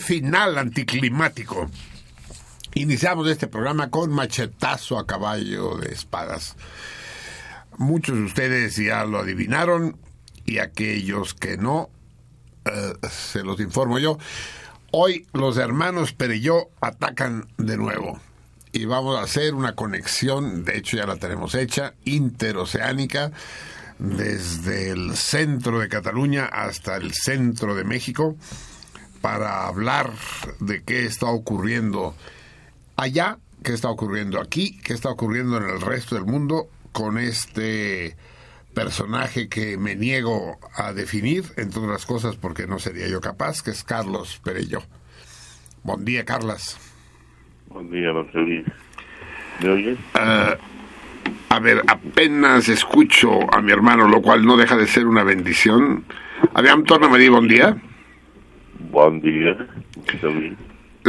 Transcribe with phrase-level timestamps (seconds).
[0.00, 1.70] Final anticlimático.
[2.74, 6.56] Iniciamos este programa con machetazo a caballo de espadas.
[7.76, 9.98] Muchos de ustedes ya lo adivinaron
[10.46, 11.90] y aquellos que no,
[12.64, 14.18] eh, se los informo yo.
[14.90, 18.20] Hoy los hermanos Pereyó atacan de nuevo
[18.72, 23.32] y vamos a hacer una conexión, de hecho ya la tenemos hecha, interoceánica,
[23.98, 28.36] desde el centro de Cataluña hasta el centro de México
[29.22, 30.10] para hablar
[30.60, 32.14] de qué está ocurriendo
[32.96, 38.16] allá, qué está ocurriendo aquí, qué está ocurriendo en el resto del mundo con este
[38.74, 43.70] personaje que me niego a definir, entre otras cosas porque no sería yo capaz, que
[43.70, 44.82] es Carlos Perello.
[45.84, 46.78] Buen día, Carlas.
[47.68, 48.64] Buen día, Marcelín.
[49.62, 49.98] ¿Me oyes?
[50.14, 50.56] Uh,
[51.48, 56.04] a ver, apenas escucho a mi hermano, lo cual no deja de ser una bendición.
[56.54, 57.76] Aviam, torna a dir bon dia.
[58.92, 59.56] Bon día.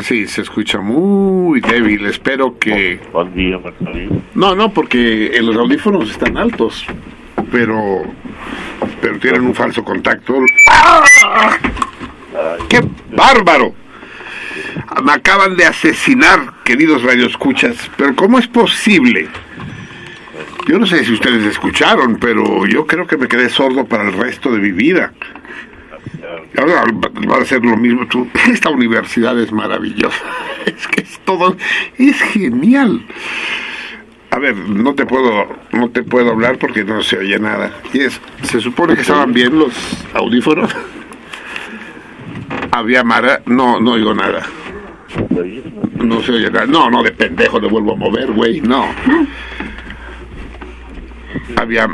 [0.02, 2.06] Sí, se escucha muy débil.
[2.06, 2.98] Espero que.
[3.12, 4.24] Buen día, Marcelín.
[4.36, 6.86] No, no, porque los audífonos están altos,
[7.52, 8.04] pero
[9.02, 10.34] pero tienen un falso contacto.
[10.72, 11.58] ¡Ah!
[12.70, 12.82] ¡Qué
[13.12, 13.76] bárbaro!
[15.04, 17.92] Me acaban de asesinar, queridos radioescuchas.
[17.98, 19.28] Pero ¿cómo es posible?
[20.70, 24.14] Yo no sé si ustedes escucharon, pero yo creo que me quedé sordo para el
[24.14, 25.12] resto de mi vida.
[26.58, 26.84] Ahora
[27.30, 28.28] va a ser lo mismo tú.
[28.52, 30.24] Esta universidad es maravillosa.
[30.66, 31.58] Es que es todo,
[31.98, 33.06] es genial.
[34.32, 37.74] A ver, no te puedo, no te puedo hablar porque no se oye nada.
[37.92, 39.74] Y es, se supone que estaban bien los
[40.14, 40.74] audífonos.
[42.72, 44.44] Había Mara, no, no oigo nada.
[45.96, 46.66] No se oye nada.
[46.66, 48.88] No, no, de pendejo le vuelvo a mover, güey, no.
[51.58, 51.90] Había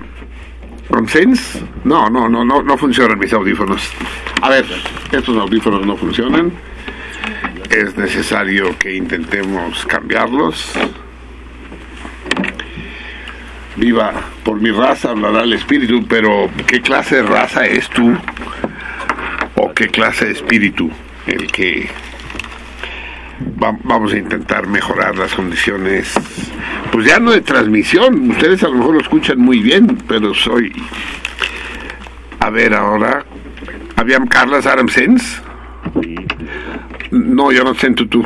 [0.89, 1.59] ¿Consens?
[1.83, 3.89] No, no, no, no, no funcionan mis audífonos.
[4.41, 4.65] A ver,
[5.11, 6.51] estos audífonos no funcionan.
[7.69, 10.73] Es necesario que intentemos cambiarlos.
[13.75, 14.11] Viva
[14.43, 18.17] por mi raza, hablará el espíritu, pero ¿qué clase de raza es tú?
[19.55, 20.89] ¿O qué clase de espíritu
[21.27, 21.87] el que
[23.61, 26.13] va- vamos a intentar mejorar las condiciones?
[26.91, 30.71] Pues ya no de transmisión, ustedes a lo mejor lo escuchan muy bien, pero soy...
[32.39, 33.25] A ver ahora,
[33.95, 35.41] ¿habían Carlas Aramsens?
[36.01, 36.15] Sí.
[37.11, 38.23] No, yo no siento tú.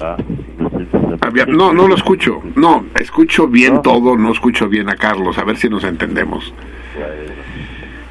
[0.00, 0.16] Ah,
[1.46, 2.42] No, no lo escucho.
[2.56, 5.38] No, escucho bien todo, no escucho bien a Carlos.
[5.38, 6.52] A ver si nos entendemos.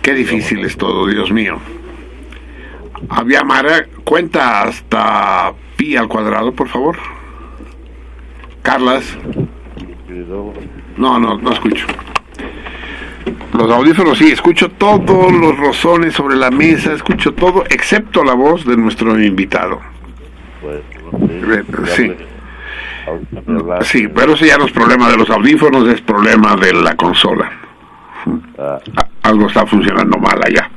[0.02, 1.60] Qué difícil es todo, Dios mío.
[3.10, 6.98] Había Mara, cuenta hasta pi al cuadrado, por favor.
[8.62, 9.18] Carlas,
[10.98, 11.86] no, no, no escucho.
[13.54, 18.66] Los audífonos sí, escucho todos los rozones sobre la mesa, escucho todo, excepto la voz
[18.66, 19.80] de nuestro invitado.
[20.62, 20.80] Pues.
[21.30, 21.64] Eh,
[21.96, 22.14] sí.
[23.82, 27.52] Sí, pero ese ya no es problema de los audífonos, es problema de la consola.
[28.58, 28.80] Ah,
[29.24, 30.70] Algo está funcionando mal allá.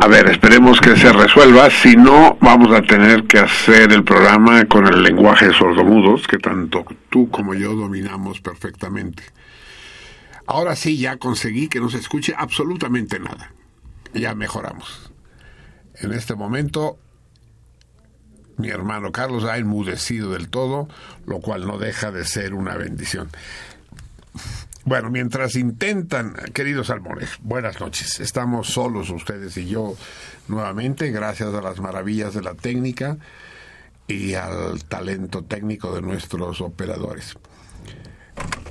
[0.00, 1.68] A ver, esperemos que se resuelva.
[1.70, 6.38] Si no, vamos a tener que hacer el programa con el lenguaje de sordomudos, que
[6.38, 9.24] tanto tú como yo dominamos perfectamente.
[10.46, 13.52] Ahora sí, ya conseguí que no se escuche absolutamente nada.
[14.14, 15.10] Ya mejoramos.
[15.94, 16.98] En este momento,
[18.56, 20.88] mi hermano Carlos ha enmudecido del todo,
[21.26, 23.28] lo cual no deja de ser una bendición.
[24.84, 28.18] Bueno, mientras intentan, queridos salmones, buenas noches.
[28.18, 29.94] Estamos solos ustedes y yo
[30.48, 33.16] nuevamente, gracias a las maravillas de la técnica
[34.08, 37.36] y al talento técnico de nuestros operadores.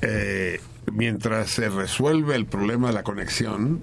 [0.01, 0.59] Eh,
[0.91, 3.81] mientras se resuelve el problema de la conexión,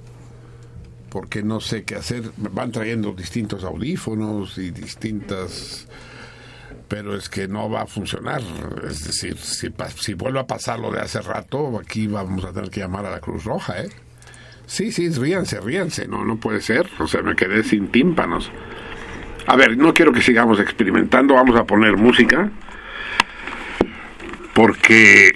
[1.08, 5.88] porque no sé qué hacer, van trayendo distintos audífonos y distintas
[6.88, 8.40] pero es que no va a funcionar.
[8.88, 12.70] Es decir, si, si vuelve a pasar lo de hace rato, aquí vamos a tener
[12.70, 13.90] que llamar a la Cruz Roja, ¿eh?
[14.66, 16.88] Sí, sí, ríanse, ríanse, no, no puede ser.
[16.98, 18.50] O sea, me quedé sin tímpanos.
[19.46, 22.50] A ver, no quiero que sigamos experimentando, vamos a poner música,
[24.54, 25.32] porque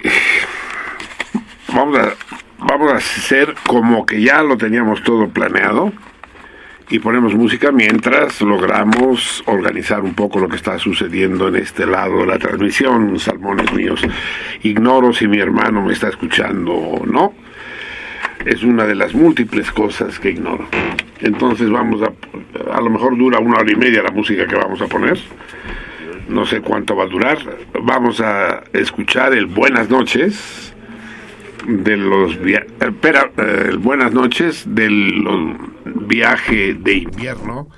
[1.73, 2.13] vamos a,
[2.59, 5.91] vamos a hacer como que ya lo teníamos todo planeado
[6.89, 12.19] y ponemos música mientras logramos organizar un poco lo que está sucediendo en este lado
[12.19, 14.01] de la transmisión, salmones míos.
[14.63, 17.33] Ignoro si mi hermano me está escuchando o no.
[18.45, 20.67] Es una de las múltiples cosas que ignoro.
[21.21, 22.11] Entonces vamos a...
[22.73, 25.17] A lo mejor dura una hora y media la música que vamos a poner.
[26.27, 27.37] No sé cuánto va a durar.
[27.81, 30.72] Vamos a escuchar el Buenas noches
[31.67, 32.35] de los
[32.79, 37.69] espera, eh, buenas noches del viaje de invierno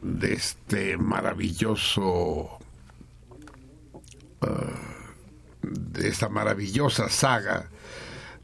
[0.00, 2.58] de este maravilloso
[4.40, 4.46] eh,
[5.62, 7.68] de esta maravillosa saga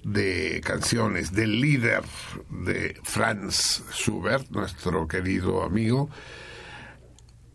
[0.03, 2.03] de canciones del líder
[2.51, 6.11] de Franz Schubert, nuestro querido amigo.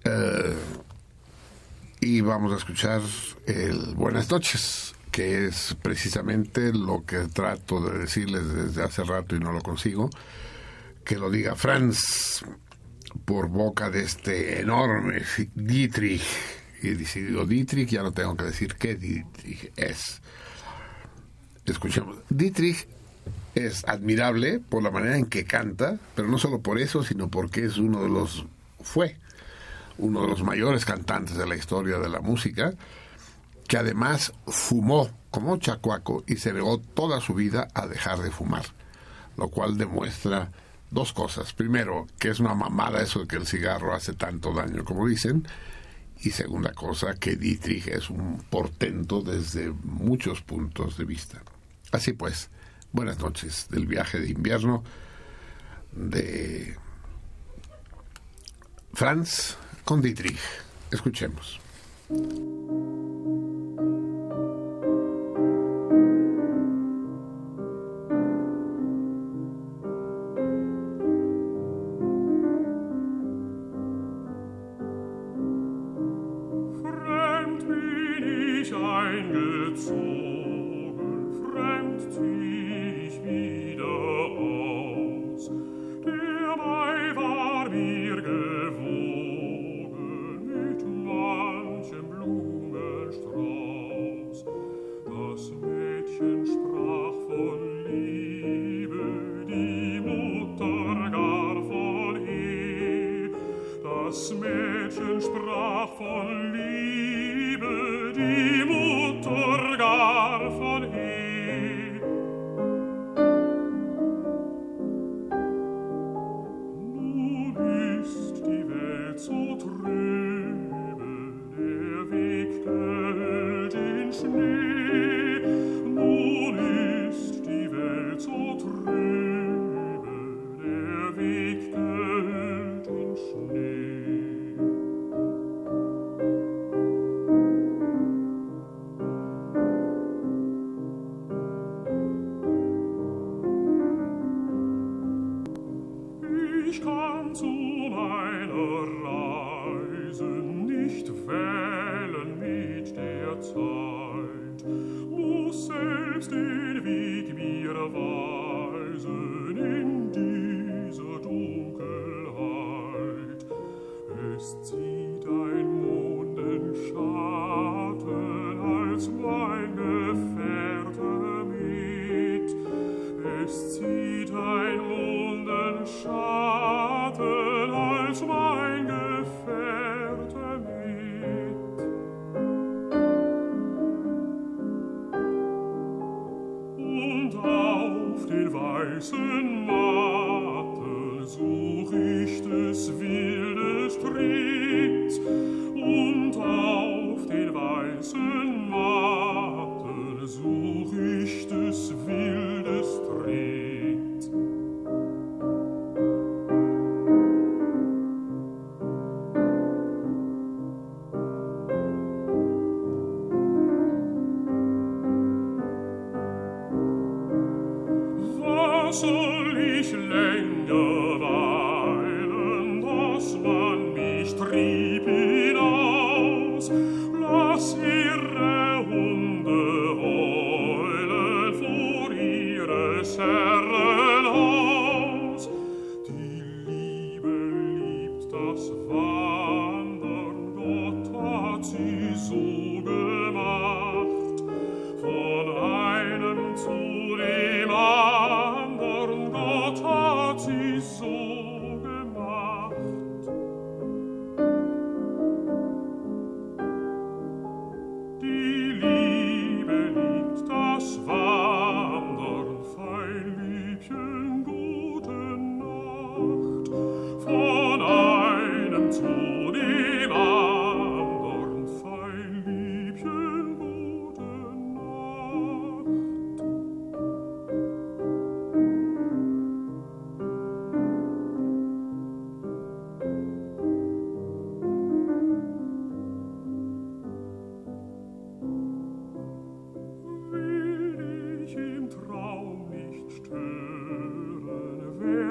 [0.04, 0.56] Eh,
[2.02, 3.02] y vamos a escuchar
[3.46, 9.40] el Buenas noches que es precisamente lo que trato de decirles desde hace rato y
[9.42, 10.10] no lo consigo,
[11.04, 12.46] que lo diga Franz
[13.26, 15.24] por boca de este enorme
[15.56, 16.24] Dietrich.
[16.82, 20.22] Y si digo Dietrich, ya no tengo que decir qué Dietrich es.
[21.66, 22.16] Escuchemos.
[22.30, 22.88] Dietrich
[23.56, 27.66] es admirable por la manera en que canta, pero no solo por eso, sino porque
[27.66, 28.46] es uno de los,
[28.80, 29.18] fue
[29.98, 32.74] uno de los mayores cantantes de la historia de la música
[33.70, 38.66] que además fumó como chacuaco y se negó toda su vida a dejar de fumar,
[39.38, 40.52] lo cual demuestra
[40.90, 41.54] dos cosas.
[41.54, 45.48] Primero, que es una mamada eso de que el cigarro hace tanto daño como dicen,
[46.22, 51.44] y segunda cosa, que Dietrich es un portento desde muchos puntos de vista.
[51.92, 52.50] Así pues,
[52.92, 54.84] buenas noches del viaje de invierno
[55.92, 56.76] de
[58.94, 60.40] Franz con Dietrich.
[60.90, 61.60] Escuchemos.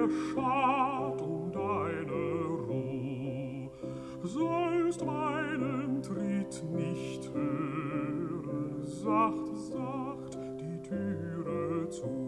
[0.08, 2.12] Schad um deine
[2.68, 3.70] Ruh,
[4.22, 12.27] sollst meinen Tritt nicht hören, sacht, sacht die Türe zu,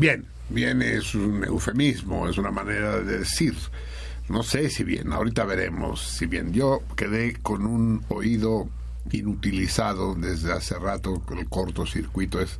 [0.00, 3.54] Bien, bien es un eufemismo, es una manera de decir.
[4.30, 6.54] No sé si bien, ahorita veremos si bien.
[6.54, 8.70] Yo quedé con un oído
[9.10, 12.58] inutilizado desde hace rato, el cortocircuito es...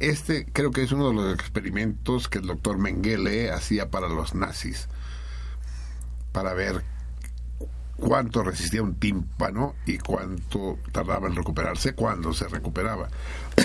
[0.00, 4.34] Este creo que es uno de los experimentos que el doctor Mengele hacía para los
[4.34, 4.88] nazis,
[6.32, 6.82] para ver
[7.98, 13.10] cuánto resistía un tímpano y cuánto tardaba en recuperarse cuando se recuperaba.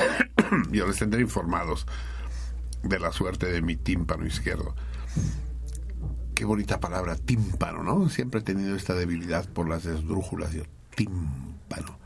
[0.71, 1.87] Yo les tendré informados
[2.83, 4.75] de la suerte de mi tímpano izquierdo.
[6.35, 8.09] Qué bonita palabra, tímpano, ¿no?
[8.09, 10.51] Siempre he tenido esta debilidad por las esdrújulas.
[10.51, 10.63] Yo,
[10.95, 11.97] tímpano.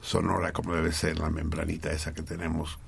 [0.00, 2.78] Sonora como debe ser la membranita esa que tenemos,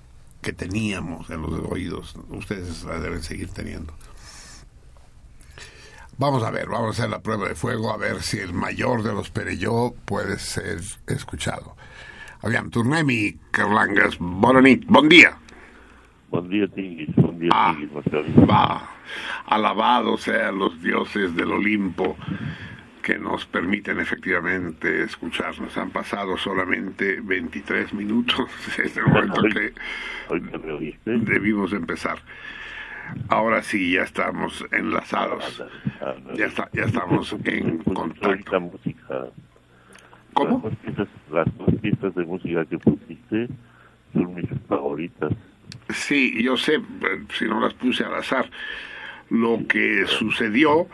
[0.40, 2.16] que teníamos en los oídos.
[2.28, 3.94] Ustedes la deben seguir teniendo.
[6.16, 9.04] Vamos a ver, vamos a hacer la prueba de fuego, a ver si el mayor
[9.04, 11.76] de los Perelló puede ser escuchado.
[12.40, 12.70] Aviam.
[12.70, 13.02] Bona
[14.60, 15.08] nit, bon.
[16.30, 17.74] Bon dia tinguis, bon dia Ah.
[18.48, 18.90] Va,
[19.46, 22.16] alabados sean los dioses del Olimpo
[23.02, 25.76] que nos permiten efectivamente escucharnos.
[25.78, 29.72] Han pasado solamente 23 minutos desde el momento que
[31.06, 32.18] debimos empezar.
[33.30, 35.62] Ahora sí, ya estamos enlazados.
[35.98, 36.38] Ándale, ándale.
[36.38, 38.26] Ya, está, ya estamos en Pues, contacto.
[38.28, 39.26] ahorita música.
[40.34, 40.50] ¿Cómo?
[40.52, 43.48] Las dos, piezas, las dos piezas de música que pusiste
[44.12, 45.32] son mis favoritas.
[45.90, 46.80] Sí, yo sé, eh,
[47.38, 48.50] si no las puse al azar.
[49.30, 50.86] Lo que sucedió,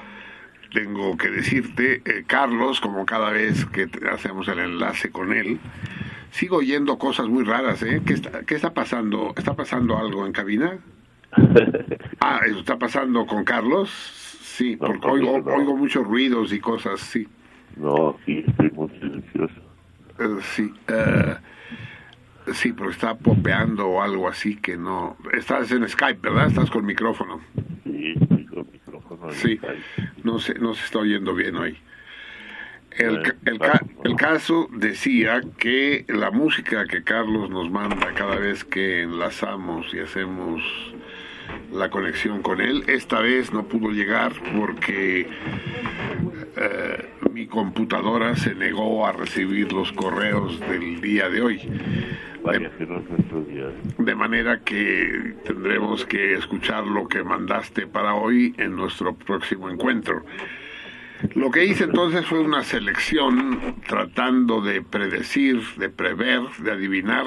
[0.73, 5.59] tengo que decirte, eh, Carlos, como cada vez que hacemos el enlace con él,
[6.31, 8.03] sigo oyendo cosas muy raras, ¿eh?
[8.05, 9.33] ¿Qué está, qué está pasando?
[9.37, 10.79] ¿Está pasando algo en cabina?
[12.21, 13.91] Ah, ¿eso está pasando con Carlos?
[13.91, 15.53] Sí, No, porque oigo, no.
[15.53, 17.29] oigo muchos ruidos y cosas, sí.
[17.77, 19.55] No, aquí estoy muy silencioso.
[20.21, 20.73] Eh, sí,
[22.53, 25.17] sí, porque está popeando o algo así que no.
[25.33, 26.49] Estás en Skype, ¿verdad?
[26.49, 27.41] Estás con micrófono.
[27.85, 28.15] Sí,
[28.49, 29.31] con micrófono.
[29.33, 29.61] Sí,
[30.23, 31.79] no se, no se está oyendo bien hoy.
[32.91, 33.61] El, Eh, el,
[34.05, 39.99] el caso decía que la música que Carlos nos manda cada vez que enlazamos y
[39.99, 40.63] hacemos
[41.73, 45.29] la conexión con él, esta vez no pudo llegar porque
[46.57, 51.61] eh, mi computadora se negó a recibir los correos del día de hoy.
[52.45, 52.71] Día.
[53.99, 60.25] De manera que tendremos que escuchar lo que mandaste para hoy en nuestro próximo encuentro.
[61.35, 67.27] Lo que hice entonces fue una selección tratando de predecir, de prever, de adivinar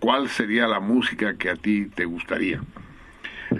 [0.00, 2.60] cuál sería la música que a ti te gustaría.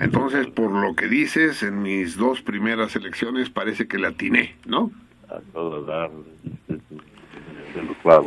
[0.01, 4.91] Entonces, por lo que dices, en mis dos primeras selecciones parece que la atiné, ¿no?
[5.29, 6.11] A todo dar,
[6.69, 8.27] de lo clavo.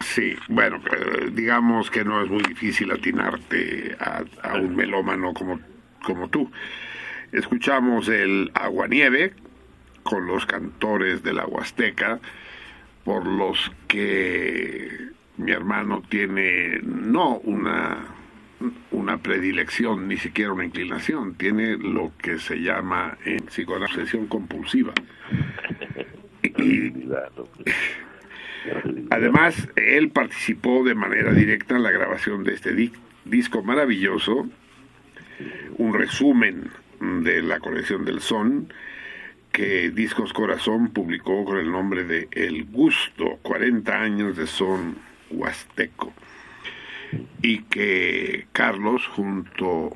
[0.00, 5.60] Sí, bueno, eh, digamos que no es muy difícil atinarte a, a un melómano como,
[6.02, 6.50] como tú.
[7.32, 9.34] Escuchamos el Aguanieve
[10.02, 12.18] con los cantores de la Huasteca,
[13.04, 17.98] por los que mi hermano tiene no una,
[18.90, 24.92] una predilección, ni siquiera una inclinación, tiene lo que se llama en psicoanálisis obsesión compulsiva.
[26.42, 27.48] Y, Cuidado.
[29.10, 32.92] Además, él participó de manera directa en la grabación de este di-
[33.26, 34.48] disco maravilloso,
[35.76, 36.70] un resumen
[37.00, 38.72] de la colección del son,
[39.52, 44.96] que Discos Corazón publicó con el nombre de El Gusto, 40 años de son
[45.30, 46.12] huasteco,
[47.42, 49.90] y que Carlos, junto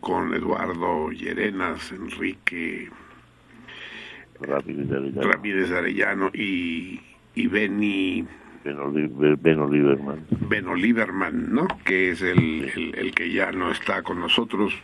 [0.00, 2.88] con Eduardo Llerenas, Enrique
[4.40, 5.22] Ramírez Arellano.
[5.32, 7.00] Ramírez Arellano y,
[7.34, 8.24] y Benny
[8.64, 10.26] Ben Oliver- Ben Oliverman.
[10.48, 11.68] Ben Oliverman, ¿no?
[11.84, 14.74] Que es el, el, el que ya no está con nosotros.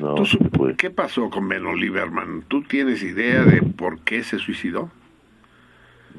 [0.00, 0.74] No, ¿Tú se sup- fue.
[0.76, 2.42] ¿Qué pasó con Ben Oliverman?
[2.48, 4.90] ¿Tú tienes idea de por qué se suicidó?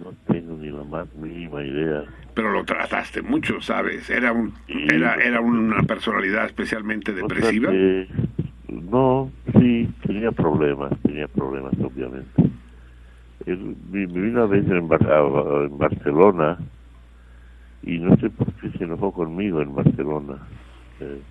[0.02, 2.04] No tengo ni la más mínima idea.
[2.36, 4.10] Pero lo trataste mucho, ¿sabes?
[4.10, 7.72] Era un era era una personalidad especialmente O sea depresiva.
[7.72, 8.08] que-
[8.68, 12.44] no, sí, tenía problemas, tenía problemas, obviamente.
[13.46, 16.58] Él vi- viví una vez en, Bar- en Barcelona
[17.84, 20.38] y no sé por qué se enojó conmigo en Barcelona.
[21.00, 21.22] Eh,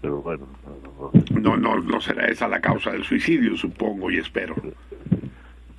[0.00, 1.40] pero bueno, no, no, no.
[1.40, 4.54] No, no, no será esa la causa del suicidio, supongo y espero.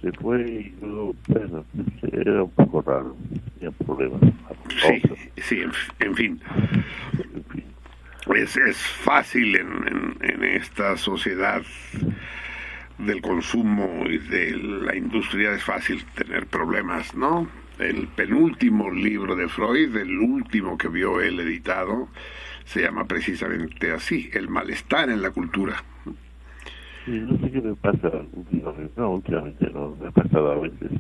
[0.02, 1.66] se fue y luego, bueno,
[2.14, 3.16] era un poco raro,
[3.58, 4.22] tenía problemas.
[4.70, 5.02] Sí,
[5.38, 6.42] sí, en, en fin.
[8.36, 11.64] Es, es fácil en, en, en esta sociedad
[12.98, 17.48] del consumo y de la industria, es fácil tener problemas, ¿no?
[17.80, 22.10] El penúltimo libro de Freud, el último que vio él editado,
[22.66, 25.84] se llama precisamente así, El malestar en la cultura.
[27.06, 30.92] Sí, no sé qué me pasa últimamente, no, últimamente no, me ha pasado a veces,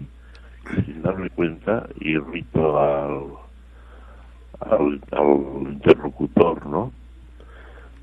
[0.86, 3.23] sin darme cuenta, irrito al,
[4.60, 6.91] al, al interlocutor, ¿no?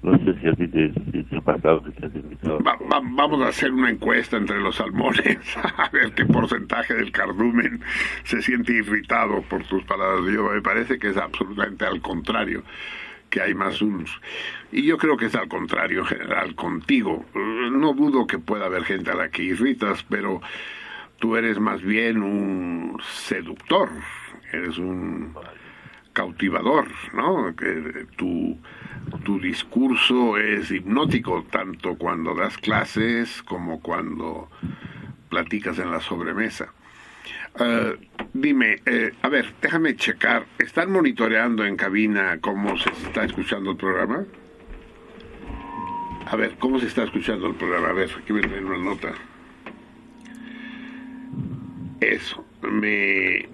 [0.02, 2.58] No sé si a ti te, si te ha pasado que te has irritado.
[2.62, 5.38] Va- va- vamos a hacer una encuesta entre los salmones,
[5.78, 7.80] a ver qué porcentaje del cardumen
[8.24, 10.30] se siente irritado por tus palabras.
[10.30, 12.62] Yo me parece que es absolutamente al contrario,
[13.30, 14.10] que hay más unos.
[14.72, 17.24] Y yo creo que es al contrario en general contigo.
[17.34, 20.42] No dudo que pueda haber gente a la que irritas, pero
[21.24, 23.88] tú eres más bien un seductor,
[24.52, 25.32] eres un
[26.12, 27.56] cautivador, ¿no?
[27.56, 28.58] Que tu,
[29.24, 34.50] tu discurso es hipnótico tanto cuando das clases como cuando
[35.30, 36.74] platicas en la sobremesa.
[37.58, 37.96] Eh,
[38.34, 40.44] dime, eh, a ver, déjame checar.
[40.58, 44.26] ¿Están monitoreando en cabina cómo se está escuchando el programa?
[46.26, 47.88] A ver, ¿cómo se está escuchando el programa?
[47.88, 49.14] A ver, aquí me traen una nota.
[52.00, 53.48] Eso, me,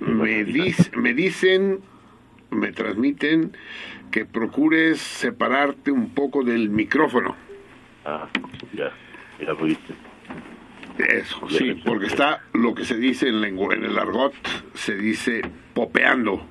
[0.00, 1.80] me, dis- me dicen,
[2.50, 3.56] me transmiten
[4.10, 7.36] que procures separarte un poco del micrófono.
[8.04, 8.28] Ah,
[8.72, 8.90] ya,
[9.38, 9.94] ya hice.
[10.98, 14.34] Eso, sí, porque está lo que se dice en, lengu- en el argot,
[14.74, 15.42] se dice
[15.74, 16.46] popeando.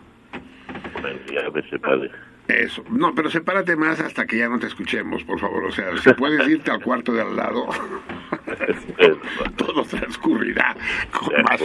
[1.02, 2.10] Bueno, ya me separé.
[2.47, 2.84] Eso.
[2.89, 5.65] No, pero sepárate más hasta que ya no te escuchemos, por favor.
[5.65, 7.67] O sea, si puedes irte al cuarto de al lado,
[9.58, 10.76] todo transcurrirá
[11.12, 11.62] con más,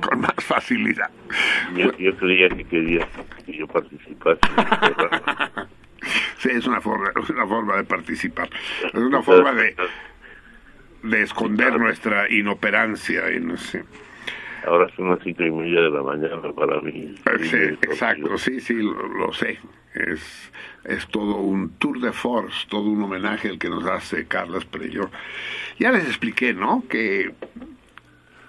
[0.00, 1.10] con más facilidad.
[1.74, 3.08] yo, yo creía que quería
[3.44, 5.68] que yo participase en programa.
[6.38, 8.48] Sí, es una forma, es una forma de participar.
[8.86, 9.74] Es una forma de,
[11.02, 13.30] de esconder nuestra inoperancia.
[13.32, 13.84] Y no sé.
[14.66, 17.14] Ahora son las cinco y media de la mañana para mí.
[17.26, 17.56] Eh, Sí,
[17.88, 19.58] exacto, sí, sí, lo, lo sé.
[19.94, 20.52] Es,
[20.84, 25.10] es todo un tour de force, todo un homenaje el que nos hace Carlas Perelló.
[25.78, 26.84] Ya les expliqué, ¿no?
[26.88, 27.32] Que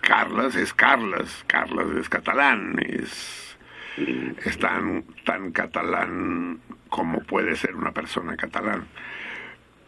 [0.01, 3.57] Carlas es Carlas, Carlas es catalán, es,
[4.45, 8.85] es tan, tan catalán como puede ser una persona catalán.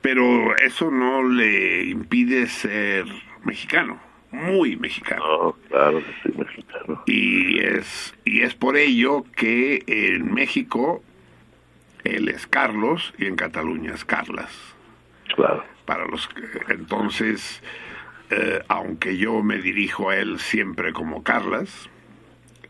[0.01, 3.05] Pero eso no le impide ser
[3.43, 3.99] mexicano,
[4.32, 5.24] muy mexicano.
[5.26, 7.04] No, claro que soy mexicano.
[7.06, 11.04] Y es, y es por ello que en México
[12.04, 14.52] él es Carlos y en Cataluña es Carlas.
[15.36, 15.63] Claro.
[15.86, 17.62] Para los que- entonces,
[18.30, 21.89] eh, aunque yo me dirijo a él siempre como Carlas,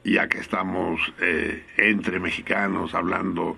[0.03, 3.57] ya que estamos eh, entre mexicanos hablando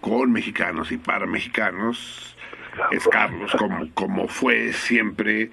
[0.00, 2.36] con mexicanos y para mexicanos,
[2.92, 5.50] es Carlos como, como fue siempre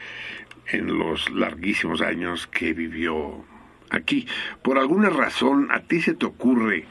[0.68, 3.44] en los larguísimos años que vivió
[3.90, 4.28] aquí.
[4.62, 6.86] Por alguna razón, a ti se te ocurre,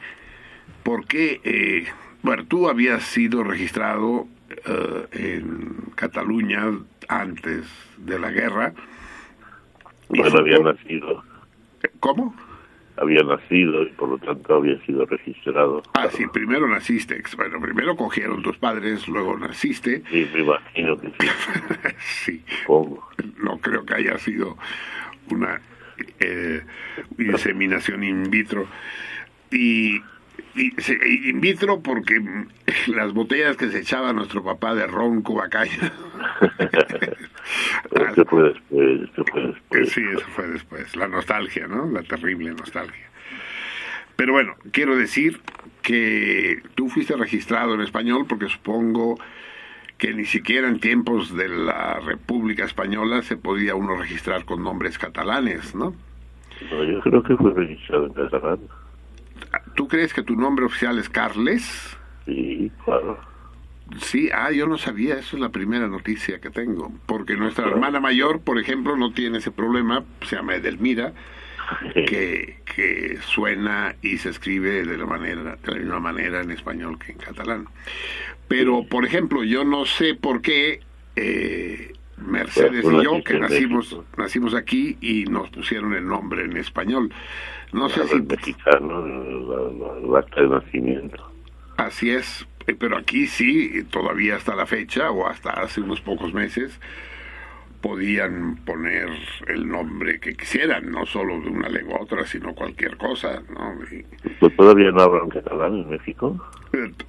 [0.83, 1.41] ¿por qué?
[1.43, 1.85] eh,
[2.25, 6.63] bueno, tú habías sido registrado eh, en Cataluña
[7.07, 8.73] antes de la guerra.
[10.11, 11.23] Y Bueno, había nacido,
[11.99, 12.35] ¿Cómo?
[12.97, 15.83] Había nacido y por lo tanto había sido registrado.
[15.93, 17.21] Ah, sí, primero naciste.
[17.35, 20.03] Bueno, primero cogieron tus padres, luego naciste.
[20.09, 21.27] Sí, me imagino que sí,
[22.25, 23.07] sí, supongo.
[23.37, 24.57] no creo que haya sido
[25.29, 25.61] una
[26.19, 26.61] eh,
[27.17, 28.67] inseminación in vitro.
[29.51, 30.01] Y,
[30.55, 32.21] in vitro porque
[32.87, 35.91] las botellas que se echaba nuestro papá de ron cubacaña.
[37.91, 39.89] Esto fue después, esto fue después.
[39.91, 40.95] Sí, eso fue después.
[40.95, 41.85] La nostalgia, ¿no?
[41.85, 43.05] La terrible nostalgia.
[44.15, 45.41] Pero bueno, quiero decir
[45.81, 49.19] que tú fuiste registrado en español porque supongo
[49.97, 54.97] que ni siquiera en tiempos de la República Española se podía uno registrar con nombres
[54.97, 55.93] catalanes, ¿no?
[56.71, 58.59] No, yo creo que fue registrado en catalán.
[59.75, 61.97] ¿Tú crees que tu nombre oficial es Carles?
[62.25, 63.19] Sí, claro.
[63.99, 67.99] Sí, ah, yo no sabía, eso es la primera noticia que tengo, porque nuestra hermana
[67.99, 71.13] mayor, por ejemplo, no tiene ese problema, se llama Edelmira,
[71.93, 76.97] que, que suena y se escribe de la manera de la misma manera en español
[76.97, 77.67] que en catalán.
[78.47, 80.81] Pero, por ejemplo, yo no sé por qué
[81.15, 87.11] eh, Mercedes y yo, que nacimos aquí y nos pusieron el nombre en español.
[87.75, 91.29] No sé si mexicano, el acta de nacimiento.
[91.75, 96.33] Así es, eh, pero aquí sí, todavía hasta la fecha o hasta hace unos pocos
[96.33, 96.79] meses,
[97.81, 99.09] podían poner
[99.47, 103.73] el nombre que quisieran, no solo de una lengua a otra, sino cualquier cosa, ¿no?
[103.91, 104.05] Y,
[104.39, 106.41] ¿Pues todavía no hablan catalán en México?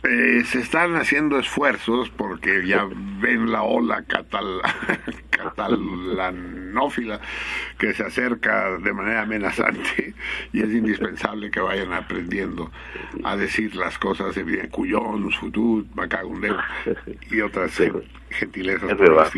[0.04, 2.86] Eh, se están haciendo esfuerzos porque ya
[3.20, 4.60] ven la ola catal
[5.30, 7.20] catalanófila
[7.78, 10.14] que se acerca de manera amenazante
[10.52, 12.70] y es indispensable que vayan aprendiendo
[13.24, 16.56] a decir las cosas en cuyón, futut, macagundeo
[17.30, 19.30] y otras Pero- gentilezas por el relajo,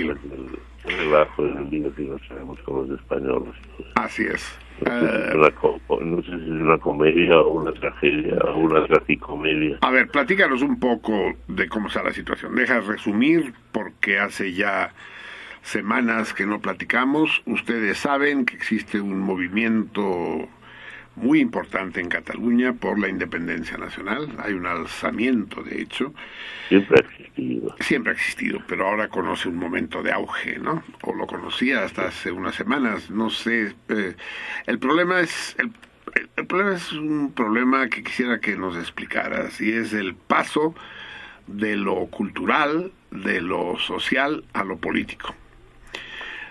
[0.89, 1.03] estilo.
[1.03, 3.55] es relajo el día que no sabemos como los españoles.
[3.95, 4.59] Así es.
[4.85, 8.39] No sé si Eh, es una no sé si es una comedia o una tragedia
[8.45, 9.79] o una tragicomedia.
[9.81, 12.55] A ver, platícanos un poco de cómo está la situación.
[12.55, 14.93] Deja resumir porque hace ya
[15.63, 17.43] semanas que no platicamos.
[17.47, 20.49] Ustedes saben que existe un movimiento
[21.19, 24.29] muy importante en Cataluña por la independencia nacional.
[24.39, 26.15] Hay un alzamiento, de hecho.
[26.69, 27.77] Siempre ha existido.
[27.81, 30.83] Siempre ha existido, pero ahora conoce un momento de auge, ¿no?
[31.03, 33.75] O lo conocía hasta hace unas semanas, no sé.
[33.89, 34.15] eh,
[34.67, 35.57] el problema es
[36.37, 40.75] el, problema es un problema que quisiera que nos explicaras y es el paso
[41.47, 45.35] de lo cultural, de lo social a lo político.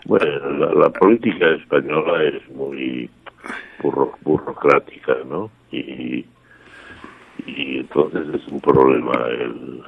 [0.06, 3.10] Bueno, la, la política española es muy
[3.82, 5.50] burro- burocrática, ¿no?
[5.72, 6.26] Y,
[7.46, 9.84] y entonces es un problema el,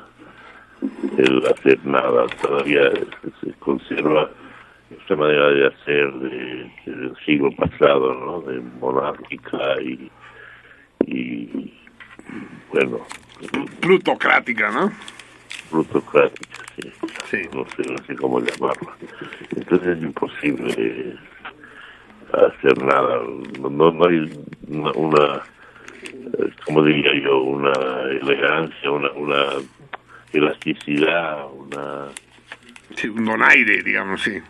[1.17, 2.25] el hacer nada.
[2.41, 4.29] Todavía se, se conserva
[4.91, 8.41] esta manera de hacer de- del siglo pasado, ¿no?
[8.41, 10.09] De monárquica y,
[11.05, 11.73] y
[12.73, 12.99] bueno,
[13.81, 14.91] Plutocrática, ¿no?
[15.71, 16.91] plutocrática, sí.
[17.29, 17.37] Sí.
[17.53, 18.95] No sé, no sé cómo llamarla.
[19.55, 21.15] Entonces es imposible
[22.33, 23.21] hacer nada.
[23.59, 25.41] No, no, hay una, una
[26.65, 27.41] ¿cómo diría yo?
[27.41, 27.73] Una
[28.21, 29.45] elegancia, una, una
[30.33, 32.09] elasticidad, una
[32.95, 34.41] Sí, un donaire, digamos, sí.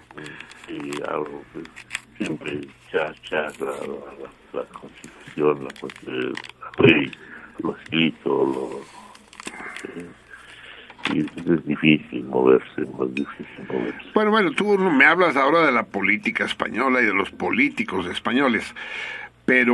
[0.70, 2.62] y algo que siempre
[2.92, 7.12] ya la, la, la constitución, la, la ley,
[7.62, 8.80] lo escrito, lo,
[10.02, 10.08] eh,
[11.14, 14.10] y es difícil moverse, más difícil moverse.
[14.14, 18.74] Bueno, bueno, tú me hablas ahora de la política española y de los políticos españoles,
[19.46, 19.74] Pero,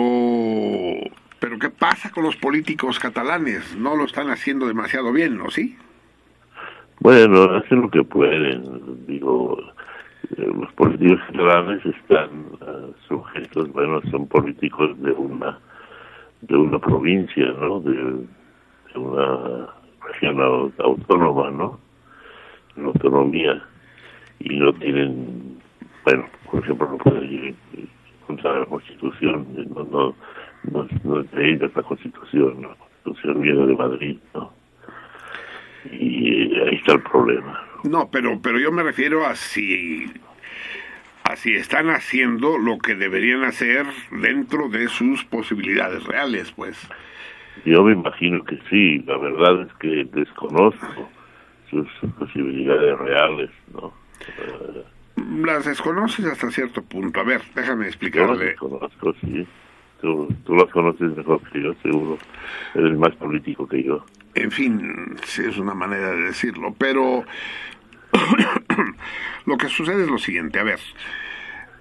[1.39, 3.75] pero ¿qué pasa con los políticos catalanes?
[3.75, 5.49] No lo están haciendo demasiado bien, ¿no?
[5.49, 5.75] ¿Sí?
[7.01, 9.05] Bueno, hacen lo que pueden.
[9.05, 9.57] Digo,
[10.37, 12.29] eh, los políticos catalanes están
[12.61, 15.59] eh, sujetos, bueno, son políticos de una
[16.41, 17.81] de una provincia, ¿no?
[17.81, 19.67] De, de una
[20.07, 21.79] región au- autónoma, ¿no?
[22.75, 23.63] Una autonomía
[24.39, 25.59] y no tienen,
[26.03, 27.55] bueno, por ejemplo, no pueden ir
[28.27, 30.15] contra la Constitución, no, no,
[30.71, 34.51] no, no es de ellos la Constitución, la Constitución viene de Madrid, ¿no?
[35.91, 37.61] Y ahí está el problema.
[37.83, 40.11] No, pero, pero yo me refiero a si,
[41.23, 46.75] a si están haciendo lo que deberían hacer dentro de sus posibilidades reales, pues.
[47.63, 51.09] Yo me imagino que sí, la verdad es que desconozco
[51.69, 51.87] sus
[52.19, 53.93] posibilidades reales, ¿no?
[54.39, 54.83] Eh,
[55.45, 57.19] Las desconoces hasta cierto punto.
[57.19, 58.45] A ver, déjame yo las explicarle.
[58.45, 59.47] desconozco, sí.
[60.01, 62.17] Tú, tú las conoces mejor que yo, seguro.
[62.75, 64.05] Eres más político que yo.
[64.35, 67.23] En fin, sí es una manera de decirlo, pero
[69.45, 70.59] lo que sucede es lo siguiente.
[70.59, 70.79] A ver,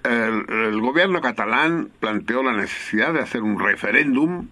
[0.05, 4.49] el, el gobierno catalán planteó la necesidad de hacer un referéndum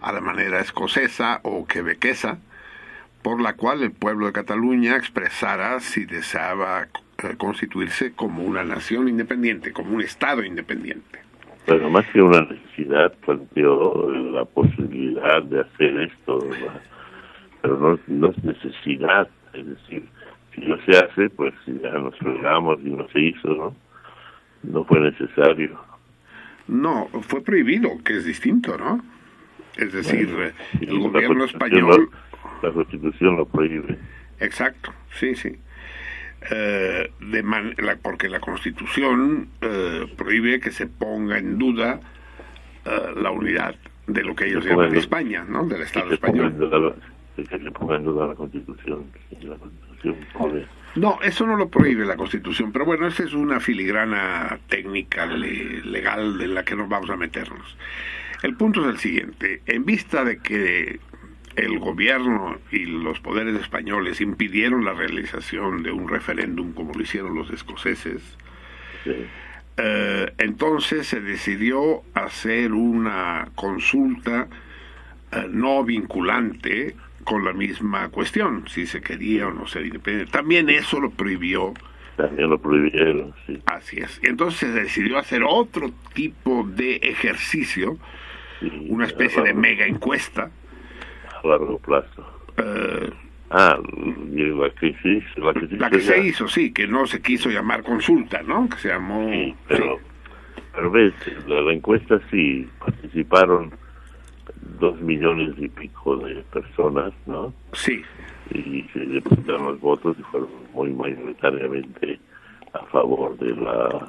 [0.00, 2.38] a la manera escocesa o quebequesa,
[3.22, 6.88] por la cual el pueblo de Cataluña expresara si deseaba
[7.22, 11.20] eh, constituirse como una nación independiente, como un Estado independiente.
[11.66, 16.80] Bueno, más que una necesidad, planteó la posibilidad de hacer esto, ¿verdad?
[17.60, 20.04] pero no, no es necesidad, es decir,
[20.54, 23.76] si no se hace, pues ya nos fregamos y no se hizo, ¿no?
[24.62, 25.78] No fue necesario.
[26.68, 29.02] No, fue prohibido, que es distinto, ¿no?
[29.80, 32.10] Es decir, Bueno, eh, el gobierno español...
[32.62, 33.98] la Constitución lo prohíbe.
[34.38, 35.56] Exacto, sí, sí.
[36.50, 42.00] Eh, de man- la- porque la Constitución eh, prohíbe que se ponga en duda
[42.86, 43.74] eh, la unidad
[44.06, 45.66] de lo que ellos Se llaman España, ¿no?
[45.66, 46.54] Del Estado español.
[46.58, 46.94] la-
[47.44, 49.04] que se ponga en duda la Constitución.
[49.42, 49.56] La
[50.96, 55.82] No, eso no lo prohíbe la Constitución, pero bueno, esa es una filigrana técnica le-
[55.84, 57.76] legal de la que nos vamos a meternos.
[58.42, 61.00] El punto es el siguiente, en vista de que
[61.56, 67.34] el gobierno y los poderes españoles impidieron la realización de un referéndum como lo hicieron
[67.34, 68.22] los escoceses,
[69.04, 69.26] sí.
[69.76, 74.48] eh, entonces se decidió hacer una consulta
[75.32, 80.32] eh, no vinculante con la misma cuestión, si se quería o no ser independiente.
[80.32, 81.74] También eso lo prohibió,
[82.16, 83.60] También lo prohibieron, sí.
[83.66, 84.18] así es.
[84.22, 87.98] Entonces se decidió hacer otro tipo de ejercicio,
[88.60, 90.50] sí, una especie de mega encuesta,
[91.42, 92.26] A largo plazo.
[92.58, 93.10] eh,
[93.52, 93.76] Ah,
[94.32, 97.48] y la crisis, la crisis la que ya- se hizo, sí, que no se quiso
[97.50, 98.68] llamar consulta, ¿no?
[98.68, 99.28] Que se llamó...
[99.28, 99.98] Sí, pero,
[100.72, 101.12] pero ves,
[101.48, 103.72] la, la encuesta sí participaron
[104.78, 107.52] dos millones y pico de personas, ¿no?
[107.72, 108.02] sí,
[108.54, 112.20] Y se depositaron los votos y fueron muy mayoritariamente
[112.72, 114.08] a favor de la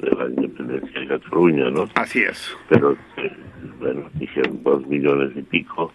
[0.00, 1.88] de la independencia de Cataluña, ¿no?
[1.94, 2.56] así es.
[2.68, 3.32] Pero, eh,
[3.78, 5.92] bueno, dijeron dos millones y pico,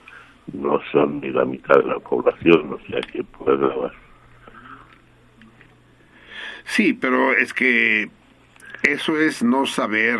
[0.54, 3.92] no son ni la mitad de la población, o sea que pues nada
[6.66, 8.10] Sí, pero es que
[8.84, 10.20] eso es no saber,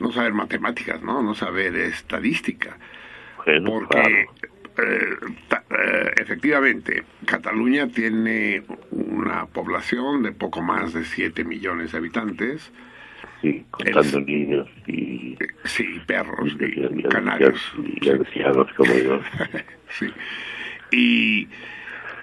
[0.00, 1.22] no saber matemáticas, ¿no?
[1.22, 2.78] No saber estadística.
[3.44, 4.53] Bueno, Porque claro.
[4.78, 5.10] Eh,
[5.70, 12.72] eh, efectivamente Cataluña tiene una población de poco más de 7 millones de habitantes,
[13.42, 17.60] Sí, contando el- niños y, eh, sí, perros y, y, y canarios.
[18.00, 19.20] y ancianos como yo.
[19.98, 20.06] Sí.
[20.90, 21.48] Y,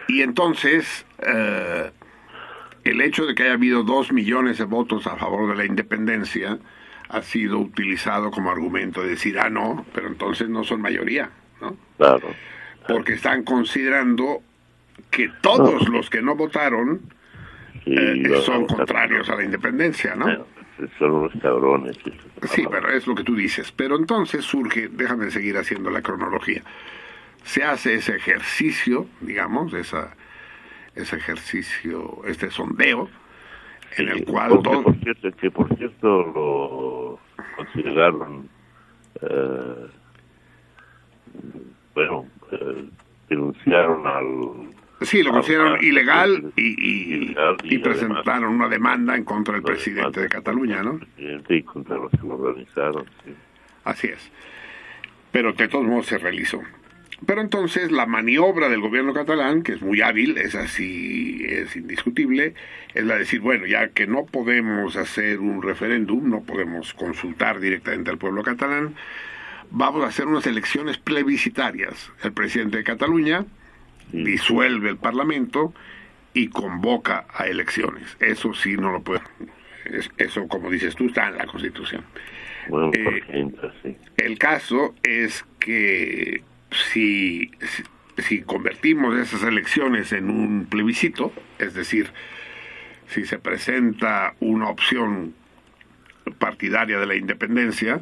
[0.07, 1.91] y entonces, eh,
[2.83, 6.57] el hecho de que haya habido dos millones de votos a favor de la independencia
[7.09, 11.29] ha sido utilizado como argumento de decir, ah, no, pero entonces no son mayoría,
[11.61, 11.77] ¿no?
[11.97, 12.27] Claro.
[12.87, 14.41] Porque están considerando
[15.09, 17.01] que todos los que no votaron
[17.83, 20.25] Sí, eh, son contrarios a la independencia, ¿no?
[20.25, 20.45] Bueno,
[20.99, 21.97] son unos cabrones.
[22.43, 23.71] Sí, pero es lo que tú dices.
[23.71, 26.61] Pero entonces surge, déjame seguir haciendo la cronología.
[27.43, 30.15] Se hace ese ejercicio, digamos, esa,
[30.95, 33.09] ese ejercicio, este sondeo,
[33.97, 37.19] en el cual Porque, dos- por cierto, que por cierto lo
[37.55, 38.47] consideraron,
[39.23, 39.87] eh,
[41.95, 42.85] bueno, eh,
[43.29, 45.05] denunciaron al...
[45.05, 49.53] sí, lo consideraron al- ilegal y, y, Ilegal y y presentaron una demanda en contra
[49.55, 50.99] del presidente de Cataluña, ¿no?
[51.17, 53.05] y contra los que lo organizaron.
[53.25, 53.31] sí.
[53.83, 54.31] Así es.
[55.31, 56.61] Pero de todos modos se realizó.
[57.25, 62.53] Pero entonces la maniobra del gobierno catalán, que es muy hábil, es así, es indiscutible,
[62.93, 67.59] es la de decir, bueno, ya que no podemos hacer un referéndum, no podemos consultar
[67.59, 68.95] directamente al pueblo catalán,
[69.71, 72.11] vamos a hacer unas elecciones plebiscitarias.
[72.23, 73.45] El presidente de Cataluña
[74.11, 75.73] disuelve el Parlamento
[76.33, 78.15] y convoca a elecciones.
[78.19, 79.21] Eso sí no lo puede.
[80.17, 82.03] Eso, como dices tú, está en la Constitución.
[82.69, 83.49] Bueno, Eh,
[83.81, 83.97] sí.
[84.17, 86.43] El caso es que
[86.91, 87.51] si,
[88.17, 92.11] si convertimos esas elecciones en un plebiscito, es decir,
[93.07, 95.33] si se presenta una opción
[96.37, 97.99] partidaria de la independencia,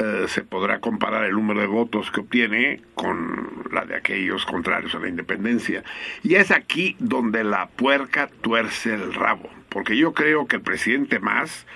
[0.00, 4.94] eh, se podrá comparar el número de votos que obtiene con la de aquellos contrarios
[4.94, 5.82] a la independencia.
[6.22, 11.18] Y es aquí donde la puerca tuerce el rabo, porque yo creo que el presidente
[11.18, 11.66] más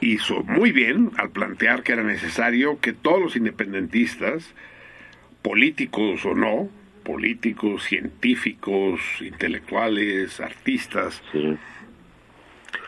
[0.00, 4.54] hizo muy bien al plantear que era necesario que todos los independentistas,
[5.42, 6.68] políticos o no,
[7.02, 11.56] políticos, científicos, intelectuales, artistas, sí.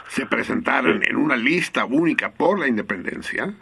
[0.08, 3.54] se presentaran en una lista única por la independencia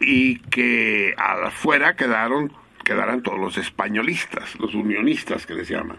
[0.00, 2.52] y que afuera quedaron
[2.84, 5.98] quedaran todos los españolistas, los unionistas que les llaman.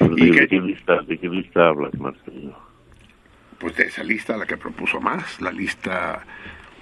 [0.00, 2.58] ¿Y ¿De, qué- qué lista, ¿De qué lista hablas, Marcelo?
[3.58, 6.22] Pues de esa lista la que propuso más, la lista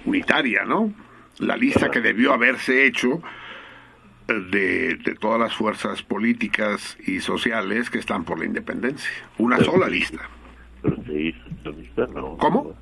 [0.05, 0.91] unitaria, ¿no?
[1.39, 3.21] La lista que debió haberse hecho
[4.27, 9.09] eh, de, de todas las fuerzas políticas y sociales que están por la independencia.
[9.37, 10.27] Una sola lista.
[10.81, 12.37] Pero se hizo esta lista, ¿no?
[12.37, 12.75] ¿Cómo?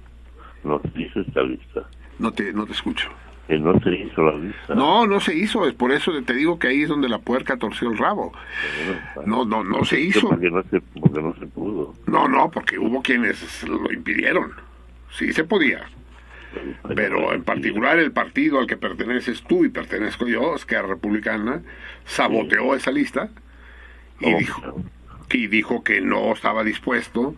[0.63, 1.87] No se hizo esta lista.
[2.17, 3.09] No te, no te escucho.
[3.47, 4.73] Que no se hizo la lista.
[4.73, 7.57] No, no se hizo, es por eso te digo que ahí es donde la puerca
[7.57, 8.31] torció el rabo.
[9.25, 10.29] No, no, no se hizo.
[10.29, 11.93] Porque no se, porque no se pudo.
[12.07, 14.53] No, no, porque hubo quienes lo impidieron.
[15.11, 15.85] Sí se podía.
[16.95, 21.61] Pero en particular el partido al que perteneces tú y pertenezco yo, Esquerra Republicana,
[22.05, 23.29] saboteó esa lista
[24.19, 24.81] y dijo,
[25.31, 27.35] y dijo que no estaba dispuesto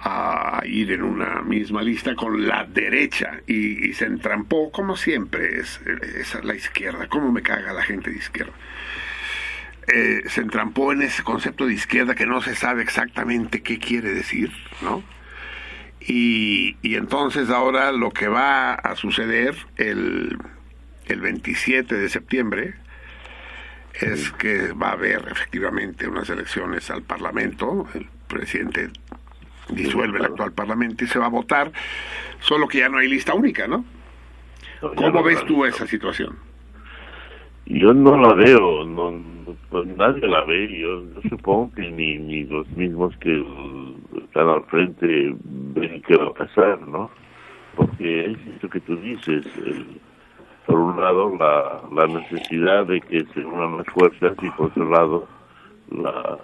[0.00, 5.60] a ir en una misma lista con la derecha y, y se entrampó como siempre
[5.60, 5.80] es,
[6.18, 8.52] es la izquierda, cómo me caga la gente de izquierda.
[9.88, 14.12] Eh, se entrampó en ese concepto de izquierda que no se sabe exactamente qué quiere
[14.12, 14.50] decir,
[14.82, 15.04] ¿no?
[16.00, 20.36] Y, y entonces ahora lo que va a suceder el,
[21.06, 22.74] el 27 de septiembre
[23.94, 28.90] es que va a haber efectivamente unas elecciones al Parlamento, el presidente
[29.70, 31.72] disuelve el actual Parlamento y se va a votar,
[32.40, 33.84] solo que ya no hay lista única, ¿no?
[34.80, 36.36] ¿Cómo no ves tú esa situación?
[37.66, 40.68] Yo no la veo, no, no- pues nadie la ve.
[40.78, 43.44] Yo, yo supongo que ni, ni los mismos que
[44.22, 45.34] están al frente
[45.74, 47.10] ven qué va a pasar, ¿no?
[47.74, 49.44] Porque es esto que tú dices.
[49.64, 50.00] el-
[50.66, 54.90] por un lado, la, la necesidad de que se unan las fuerzas y por otro
[54.90, 55.28] lado,
[55.92, 56.38] la,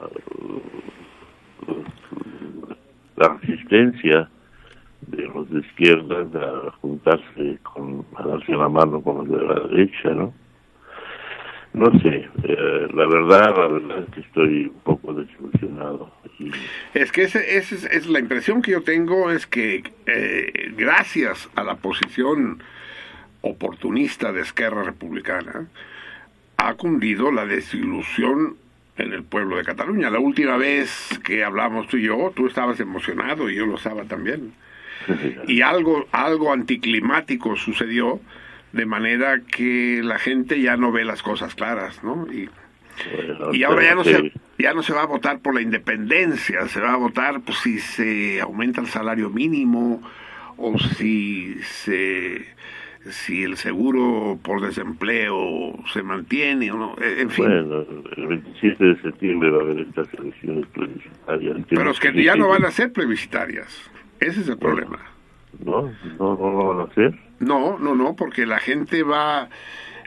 [1.66, 2.76] la
[3.16, 4.28] resistencia
[5.06, 6.24] de los de izquierda
[6.66, 10.32] a juntarse con, a darse la mano con los de la derecha, ¿no?
[11.74, 16.10] No sé, eh, la verdad, la verdad es que estoy un poco desilusionado.
[16.38, 16.50] Y,
[16.92, 21.64] Es que ese es, es la impresión que yo tengo es que eh, gracias a
[21.64, 22.62] la posición
[23.40, 25.68] oportunista de Esquerra Republicana
[26.58, 28.56] ha cundido la desilusión
[28.96, 30.10] en el pueblo de Cataluña.
[30.10, 34.04] La última vez que hablamos tú y yo, tú estabas emocionado y yo lo estaba
[34.04, 34.52] también.
[35.48, 38.20] Y algo, algo anticlimático sucedió
[38.72, 42.26] de manera que la gente ya no ve las cosas claras, ¿no?
[42.32, 42.48] Y,
[43.12, 46.68] bueno, y ahora ya no, se, ya no se va a votar por la independencia,
[46.68, 50.02] se va a votar pues, si se aumenta el salario mínimo
[50.56, 52.46] o si se
[53.10, 57.44] si el seguro por desempleo se mantiene o no, eh, en fin.
[57.46, 57.84] Bueno,
[58.16, 61.56] el 27 de septiembre va a haber estas elecciones plebiscitarias.
[61.68, 63.90] Pero es que ya no van a ser plebiscitarias.
[64.20, 64.98] Ese es el problema.
[65.64, 65.82] ¿No?
[66.18, 67.14] ¿No, no lo van a hacer?
[67.40, 69.48] No, no, no, porque la gente va...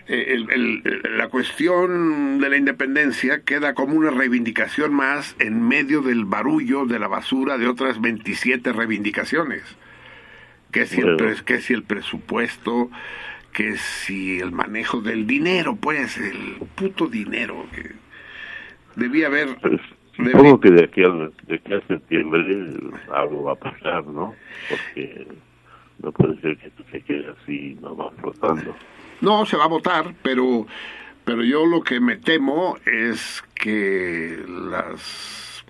[0.08, 0.82] eh, el-
[1.18, 7.00] la cuestión de la independencia queda como una reivindicación más en medio del barullo, de
[7.00, 9.64] la basura de otras 27 reivindicaciones.
[10.76, 12.90] Que si, el, que si el presupuesto,
[13.54, 17.66] que si el manejo del dinero, pues, el puto dinero.
[17.74, 17.92] que
[18.96, 19.56] Debía haber...
[19.62, 19.80] Pues,
[20.18, 22.74] debí- supongo que de aquí, al, de aquí a septiembre
[23.14, 24.36] algo va a pasar, ¿no?
[24.70, 25.28] Porque
[26.04, 28.76] no puede ser que se quede así, nomás flotando.
[29.22, 30.68] No, se va a votar, pero,
[31.24, 35.66] pero yo lo que me temo es que las,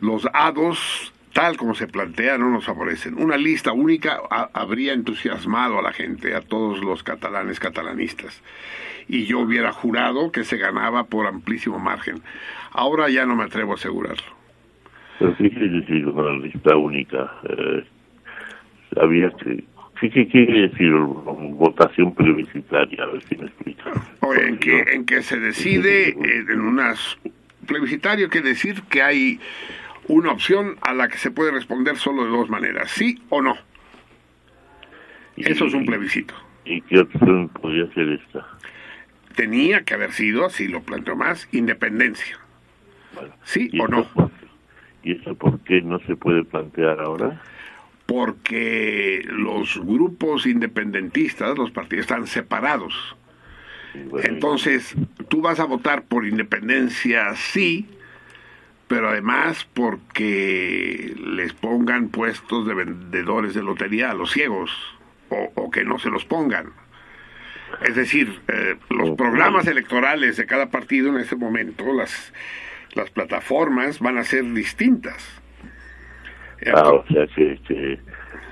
[0.00, 3.14] los hados tal como se plantea, no nos favorecen.
[3.20, 8.42] Una lista única ha- habría entusiasmado a la gente, a todos los catalanes catalanistas.
[9.08, 12.16] Y yo hubiera jurado que se ganaba por amplísimo margen.
[12.72, 14.22] Ahora ya no me atrevo a asegurarlo.
[15.18, 17.32] Pero ¿qué quiere decir una lista única?
[17.48, 17.84] Eh,
[19.00, 19.64] había que...
[20.00, 23.04] ¿Qué, qué quiere decir votación plebiscitaria?
[23.04, 23.92] A ver si me explica.
[24.20, 27.18] O en que, en que se decide eh, en unas
[27.68, 29.38] plebiscitario quiere decir que hay
[30.08, 33.56] una opción a la que se puede responder solo de dos maneras, sí o no.
[35.36, 36.34] Eso es un plebiscito.
[36.64, 38.46] ¿Y qué opción podría ser esta?
[39.34, 42.38] Tenía que haber sido, así lo planteo más, independencia.
[43.14, 44.04] Bueno, ¿Sí ¿y o no?
[44.04, 44.30] por?
[45.02, 47.40] ¿Y eso por qué no se puede plantear ahora?
[48.06, 53.16] Porque los grupos independentistas, los partidos, están separados.
[53.94, 54.94] Bueno, Entonces,
[55.28, 57.86] tú vas a votar por independencia, sí,
[58.92, 64.70] pero además porque les pongan puestos de vendedores de lotería a los ciegos,
[65.30, 66.66] o, o que no se los pongan.
[67.88, 72.34] Es decir, eh, los programas electorales de cada partido en ese momento, las,
[72.94, 75.40] las plataformas van a ser distintas.
[76.74, 77.98] Ah, o sea que, que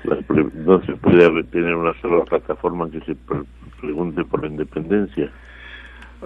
[0.05, 3.43] la pre- no se puede tener una sola plataforma que se pre-
[3.79, 5.29] pregunte por la independencia.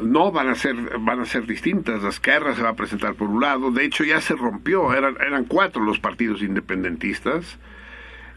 [0.02, 2.04] No, van a ser van a ser distintas.
[2.04, 3.72] La Esquerra se va a presentar por un lado.
[3.72, 4.94] De hecho, ya se rompió.
[4.94, 7.58] Eran, eran cuatro los partidos independentistas.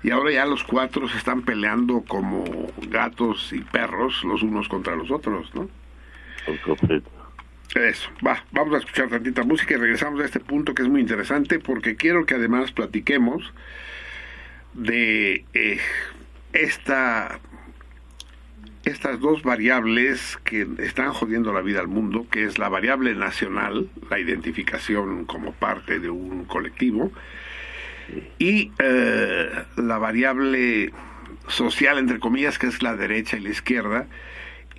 [0.03, 2.45] Y ahora ya los cuatro se están peleando como
[2.89, 5.69] gatos y perros los unos contra los otros, ¿no?
[7.75, 11.01] Eso, va, vamos a escuchar tantita música y regresamos a este punto que es muy
[11.01, 13.53] interesante porque quiero que además platiquemos
[14.73, 15.79] de eh,
[16.53, 17.41] esta
[18.89, 23.89] estas dos variables que están jodiendo la vida al mundo, que es la variable nacional,
[24.11, 27.13] la identificación como parte de un colectivo,
[28.39, 30.93] y eh, la variable
[31.49, 34.07] social, entre comillas, que es la derecha y la izquierda,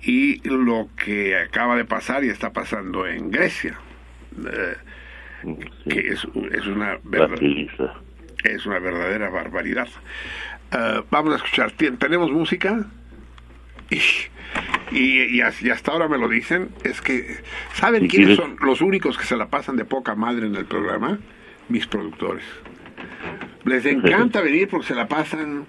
[0.02, 3.78] y lo que acaba de pasar y está pasando en Grecia,
[4.44, 4.76] eh,
[5.42, 5.56] Sí.
[5.88, 7.38] que es, es una verdad
[8.44, 9.88] es una verdadera barbaridad.
[10.72, 11.72] Eh, vamos a escuchar.
[11.72, 12.84] ¿Tien- ¿Tenemos música?
[13.90, 14.00] Y,
[14.96, 16.70] y, y as- y hasta ahora me lo dicen.
[16.84, 17.36] Es que,
[17.74, 21.18] ¿saben quiénes son los únicos que se la pasan de poca madre en el programa?
[21.68, 22.44] Mis productores.
[23.64, 25.66] Les encanta venir porque se la pasan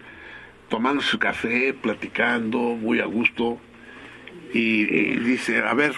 [0.69, 3.59] tomando su café, platicando, muy a gusto.
[4.53, 5.93] Y, y dice, a ver,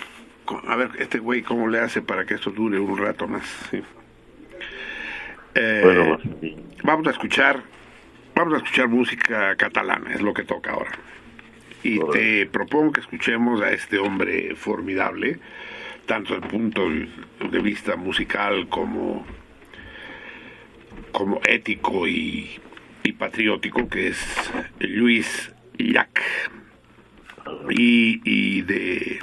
[0.67, 3.43] a ver, este güey, ¿cómo le hace para que esto dure un rato más?
[3.71, 3.81] Sí.
[5.55, 6.55] Eh, Bueno, sí.
[6.83, 7.61] vamos a escuchar
[8.35, 10.91] vamos a escuchar música catalana es lo que toca ahora
[11.83, 15.39] y te propongo que escuchemos a este hombre formidable
[16.05, 19.25] tanto desde el punto de vista musical como
[21.11, 22.59] como ético y,
[23.03, 26.19] y patriótico que es Luis Llach
[27.69, 29.19] y, y de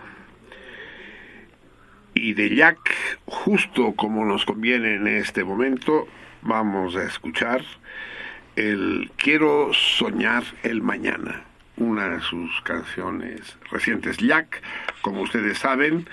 [2.15, 2.95] y de Jack,
[3.25, 6.07] justo como nos conviene en este momento,
[6.43, 7.63] vamos a escuchar
[8.57, 11.45] el Quiero soñar el mañana,
[11.81, 14.19] una de sus canciones recientes.
[14.19, 14.63] Jack,
[15.03, 16.09] como ustedes saben,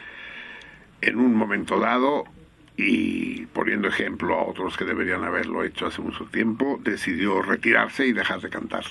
[1.02, 2.26] en un momento dado,
[2.76, 8.14] y poniendo ejemplo a otros que deberían haberlo hecho hace mucho tiempo, decidió retirarse y
[8.14, 8.86] dejar de cantar.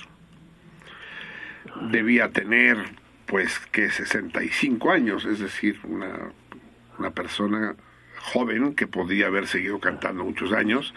[1.91, 2.77] Debía tener,
[3.25, 6.31] pues, que 65 años, es decir, una
[6.99, 7.75] una persona
[8.19, 10.93] joven que podía haber seguido cantando muchos años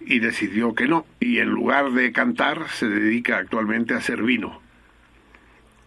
[0.00, 1.06] y decidió que no.
[1.18, 4.60] Y en lugar de cantar se dedica actualmente a hacer vino.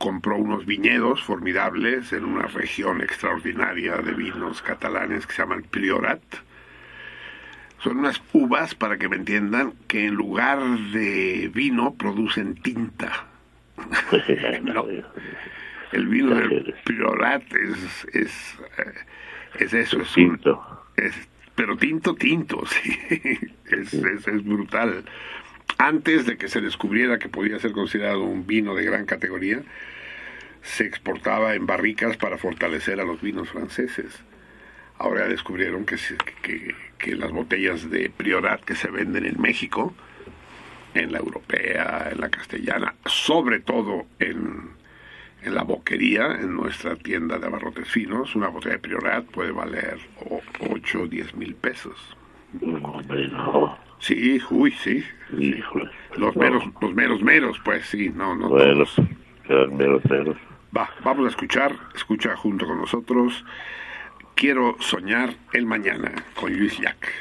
[0.03, 6.21] Compró unos viñedos formidables en una región extraordinaria de vinos catalanes que se llaman Priorat.
[7.81, 10.59] Son unas uvas, para que me entiendan, que en lugar
[10.91, 13.27] de vino producen tinta.
[14.61, 14.85] No.
[15.93, 18.93] El vino del Priorat es, es, eh,
[19.59, 20.83] es eso, es un, Tinto.
[20.97, 22.91] es- pero tinto, tinto, sí.
[23.71, 25.05] Es, es, es brutal.
[25.77, 29.61] Antes de que se descubriera que podía ser considerado un vino de gran categoría,
[30.63, 34.23] se exportaba en barricas para fortalecer a los vinos franceses.
[34.97, 35.97] Ahora descubrieron que,
[36.41, 39.93] que, que las botellas de Priorat que se venden en México,
[40.93, 44.69] en la europea, en la castellana, sobre todo en,
[45.41, 49.97] en la boquería, en nuestra tienda de abarrotes finos, una botella de Priorat puede valer
[50.69, 51.97] 8 o 10 mil pesos.
[52.61, 53.77] Hombre, no.
[53.99, 55.03] Sí, uy, sí.
[56.15, 56.41] Los No.
[56.41, 58.49] meros, los meros meros, pues sí, no, no.
[58.49, 58.85] Bueno,
[59.71, 60.37] menos ceros.
[60.75, 63.45] Va, vamos a escuchar, escucha junto con nosotros.
[64.33, 67.11] Quiero soñar el mañana con Luis Jack.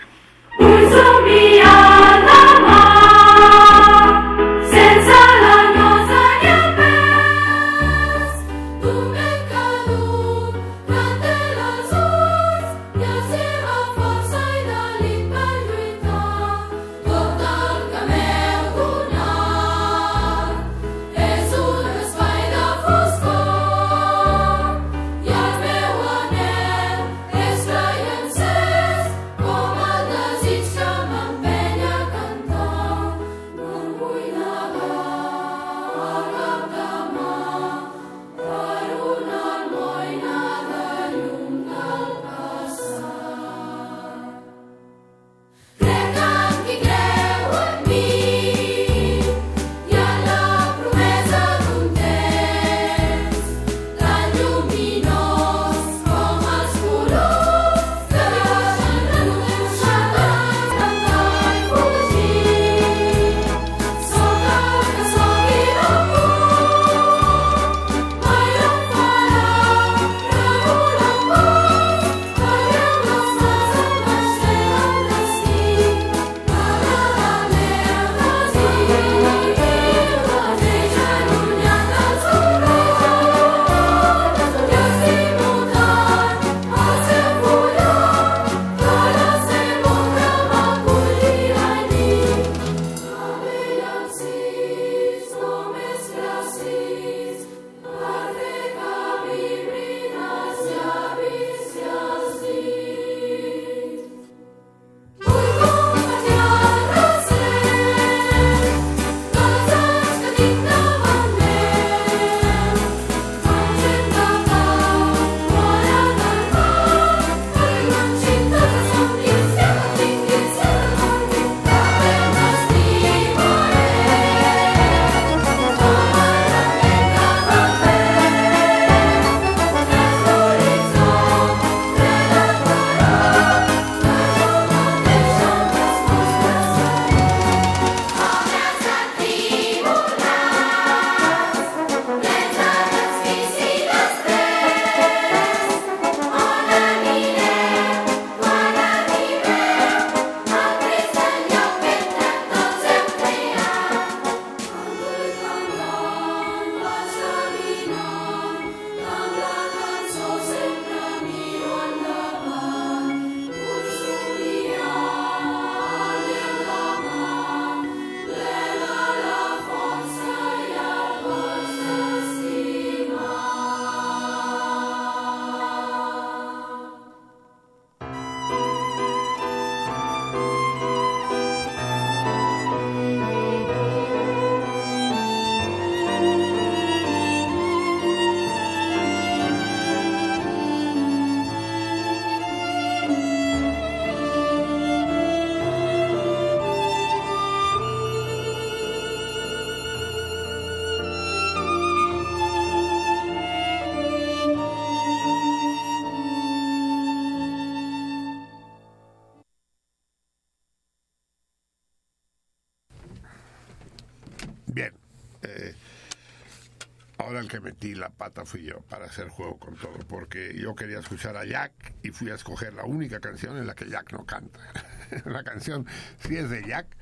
[217.32, 220.74] Ahora el que metí la pata fui yo para hacer juego con todo, porque yo
[220.74, 224.12] quería escuchar a Jack y fui a escoger la única canción en la que Jack
[224.12, 224.60] no canta.
[225.24, 225.86] la canción
[226.18, 226.94] sí es de Jack,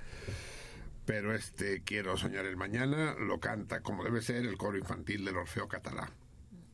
[1.05, 5.37] pero este Quiero soñar el mañana lo canta como debe ser el coro infantil del
[5.37, 6.09] Orfeo Catalá,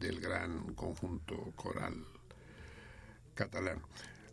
[0.01, 2.05] del gran conjunto coral
[3.35, 3.81] catalán.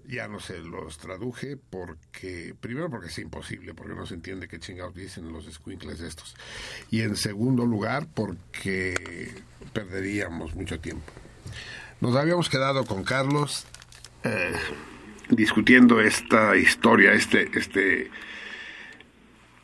[0.08, 4.60] Ya no se los traduje porque, primero porque es imposible, porque no se entiende qué
[4.60, 6.36] chingados dicen los squinkles estos.
[6.91, 9.34] Y en segundo lugar porque
[9.72, 11.12] perderíamos mucho tiempo.
[12.01, 13.66] Nos habíamos quedado con Carlos
[14.24, 14.54] eh,
[15.30, 18.12] discutiendo esta historia, este, este,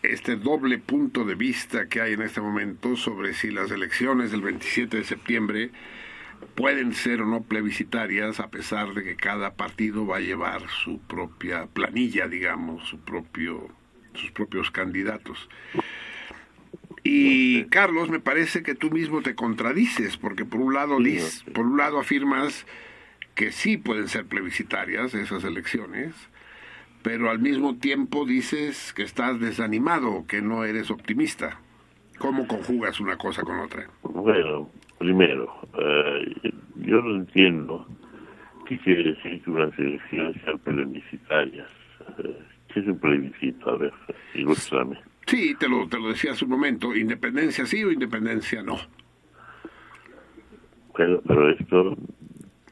[0.04, 4.42] este doble punto de vista que hay en este momento sobre si las elecciones del
[4.42, 5.72] 27 de septiembre
[6.56, 11.00] pueden ser o no plebiscitarias a pesar de que cada partido va a llevar su
[11.00, 13.68] propia planilla, digamos, su propio,
[14.14, 15.50] sus propios candidatos.
[17.04, 21.66] Y Carlos, me parece que tú mismo te contradices, porque por un lado, dis- por
[21.66, 22.66] un lado afirmas
[23.36, 26.14] que sí pueden ser plebiscitarias esas elecciones,
[27.02, 31.60] pero al mismo tiempo dices que estás desanimado, que no eres optimista.
[32.18, 33.88] ¿Cómo conjugas una cosa con otra?
[34.04, 34.70] Bueno,
[35.00, 37.88] primero, eh, yo no entiendo
[38.68, 41.68] qué quiere decir que unas elecciones sean plebiscitarias.
[42.20, 42.40] Eh,
[42.72, 43.72] ¿Qué es un plebiscito?
[43.72, 43.94] A ver,
[44.36, 45.00] ilústrame.
[45.26, 48.78] Sí, te lo, te lo decía hace un momento, independencia sí o independencia no.
[50.96, 51.98] Pero, pero esto,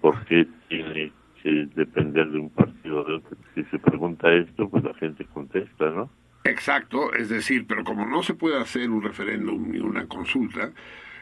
[0.01, 1.11] ¿por qué tiene
[1.41, 3.37] que depender de un partido o de otro?
[3.55, 6.09] Si se pregunta esto, pues la gente contesta, ¿no?
[6.43, 10.71] Exacto, es decir, pero como no se puede hacer un referéndum ni una consulta,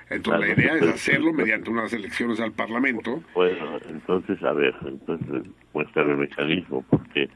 [0.09, 3.23] entonces la idea es hacerlo mediante unas elecciones al Parlamento.
[3.33, 5.43] Bueno, entonces, a ver, entonces
[5.73, 7.29] muestra el mecanismo, porque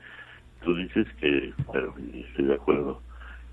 [0.64, 3.02] tú dices que, bueno, estoy de acuerdo,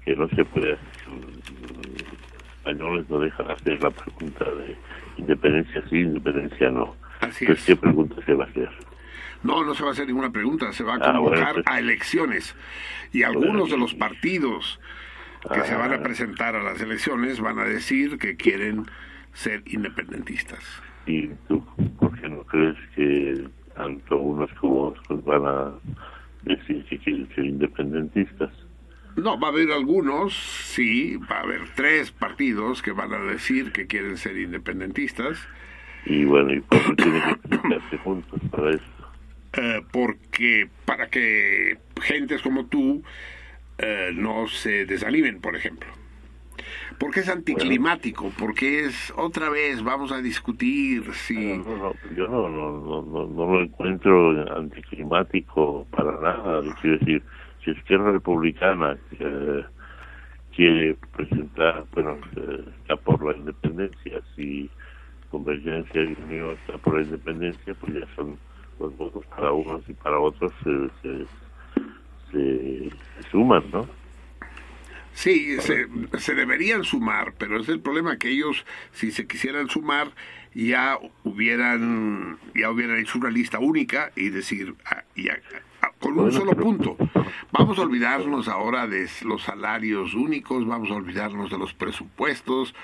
[0.04, 4.76] que no se puede, los españoles no dejan hacer la pregunta de
[5.18, 6.94] independencia sí, independencia no.
[7.20, 7.74] Así Entonces, es.
[7.74, 8.68] ¿qué pregunta se va a hacer?
[9.42, 11.78] No, no se va a hacer ninguna pregunta, se va a Ah, bueno, convocar a
[11.78, 12.54] elecciones.
[13.12, 14.80] Y algunos de los partidos
[15.52, 16.02] que se van a Ah.
[16.02, 18.86] presentar a las elecciones van a decir que quieren
[19.36, 20.58] ser independentistas.
[21.06, 21.64] ¿Y tú
[22.00, 25.72] por qué no crees que tanto unos como otros van a
[26.42, 28.50] decir que quieren ser independentistas?
[29.16, 33.72] No, va a haber algunos, sí, va a haber tres partidos que van a decir
[33.72, 35.38] que quieren ser independentistas,
[36.04, 38.84] Y bueno, ¿y por qué tienen que presentarse juntos para esto?
[39.58, 43.02] eh, porque para que gentes como tú
[43.78, 45.88] eh, no se desanimen, por ejemplo.
[46.98, 51.58] Porque es anticlimático, porque es otra vez, vamos a discutir si...
[51.58, 56.62] No, no, yo no, no, no, no, no lo encuentro anticlimático para nada.
[56.80, 57.22] Quiero decir,
[57.64, 59.64] si Izquierda Republicana eh,
[60.54, 64.70] quiere presentar, bueno, eh, está por la independencia, si
[65.30, 68.38] Convergencia y Unión está por la independencia, pues ya son
[68.78, 70.70] los votos para unos y para otros se,
[71.02, 71.26] se,
[72.30, 73.88] se- se suman, ¿no?
[75.16, 75.88] Sí, se,
[76.18, 80.12] se deberían sumar, pero es el problema que ellos, si se quisieran sumar,
[80.54, 85.40] ya hubieran, ya hubieran hecho una lista única y decir, ah, ya,
[85.98, 86.98] con un solo punto.
[87.50, 92.74] Vamos a olvidarnos ahora de los salarios únicos, vamos a olvidarnos de los presupuestos,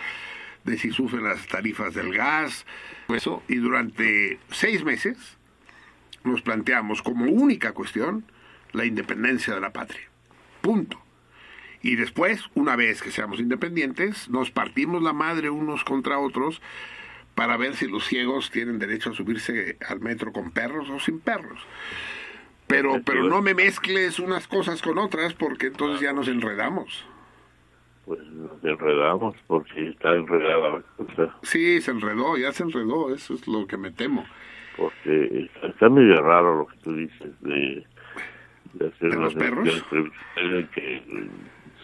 [0.64, 2.64] de si sufren las tarifas del gas,
[3.08, 5.36] pues eso, y durante seis meses
[6.24, 8.24] nos planteamos como única cuestión
[8.72, 10.08] la independencia de la patria.
[10.62, 10.98] Punto.
[11.82, 16.62] Y después, una vez que seamos independientes, nos partimos la madre unos contra otros
[17.34, 21.18] para ver si los ciegos tienen derecho a subirse al metro con perros o sin
[21.18, 21.60] perros.
[22.68, 27.04] Pero, pero no me mezcles unas cosas con otras porque entonces ya nos enredamos.
[28.04, 31.36] Pues nos enredamos porque está enredada la cosa.
[31.42, 34.24] Sí, se enredó, ya se enredó, eso es lo que me temo.
[34.76, 37.84] porque está, medio raro lo que tú dices de,
[38.74, 39.84] de hacer ¿De los perros?
[40.74, 41.02] que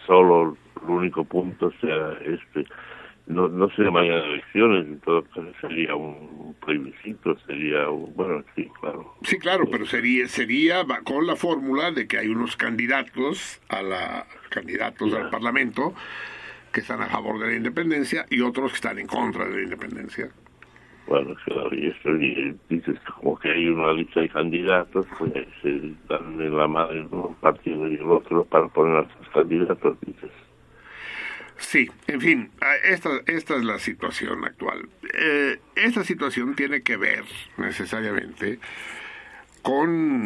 [0.09, 2.65] solo el único punto sea este
[3.27, 8.67] no no se llamarían elecciones en todo caso sería un plebiscito sería un, bueno sí
[8.81, 13.61] claro Sí, claro, pero sería sería va- con la fórmula de que hay unos candidatos
[13.69, 15.93] a la candidatos al Parlamento
[16.73, 19.61] que están a favor de la independencia y otros que están en contra de la
[19.63, 20.29] independencia.
[21.09, 21.35] Bueno
[21.71, 26.39] y esto y dices que como que hay una lista de candidatos pues se dan
[26.39, 30.31] en la madre un partido y el otro para poner a sus candidatos dices
[31.57, 32.51] Sí, en fin,
[32.85, 34.87] esta, esta es la situación actual.
[35.13, 37.25] Eh, esta situación tiene que ver
[37.57, 38.59] necesariamente
[39.61, 40.23] con,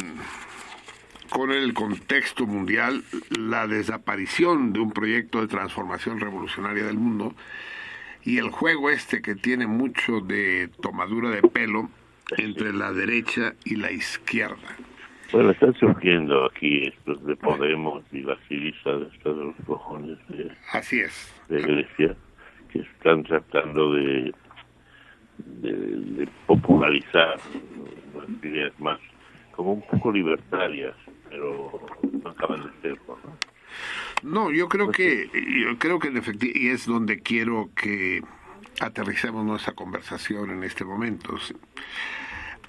[1.32, 7.34] con el contexto mundial, la desaparición de un proyecto de transformación revolucionaria del mundo
[8.26, 11.90] y el juego este que tiene mucho de tomadura de pelo
[12.38, 14.78] entre la derecha y la izquierda.
[15.32, 20.52] Bueno, están surgiendo aquí estos de Podemos y la Siriza, estos de los cojones de,
[20.72, 21.34] Así es.
[21.50, 22.16] de Grecia,
[22.72, 24.34] que están tratando de,
[25.40, 27.38] de, de popularizar
[28.16, 29.00] las ideas más,
[29.54, 30.96] como un poco libertarias,
[31.30, 31.82] pero
[32.24, 33.18] no acaban de serlo.
[33.24, 33.53] ¿no?
[34.22, 38.22] No, yo creo que yo creo que en efecti- y es donde quiero que
[38.80, 41.38] aterricemos nuestra conversación en este momento.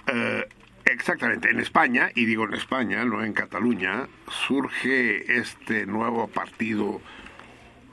[0.07, 0.45] Eh,
[0.85, 4.07] exactamente, en España, y digo en España, no en Cataluña,
[4.47, 7.01] surge este nuevo partido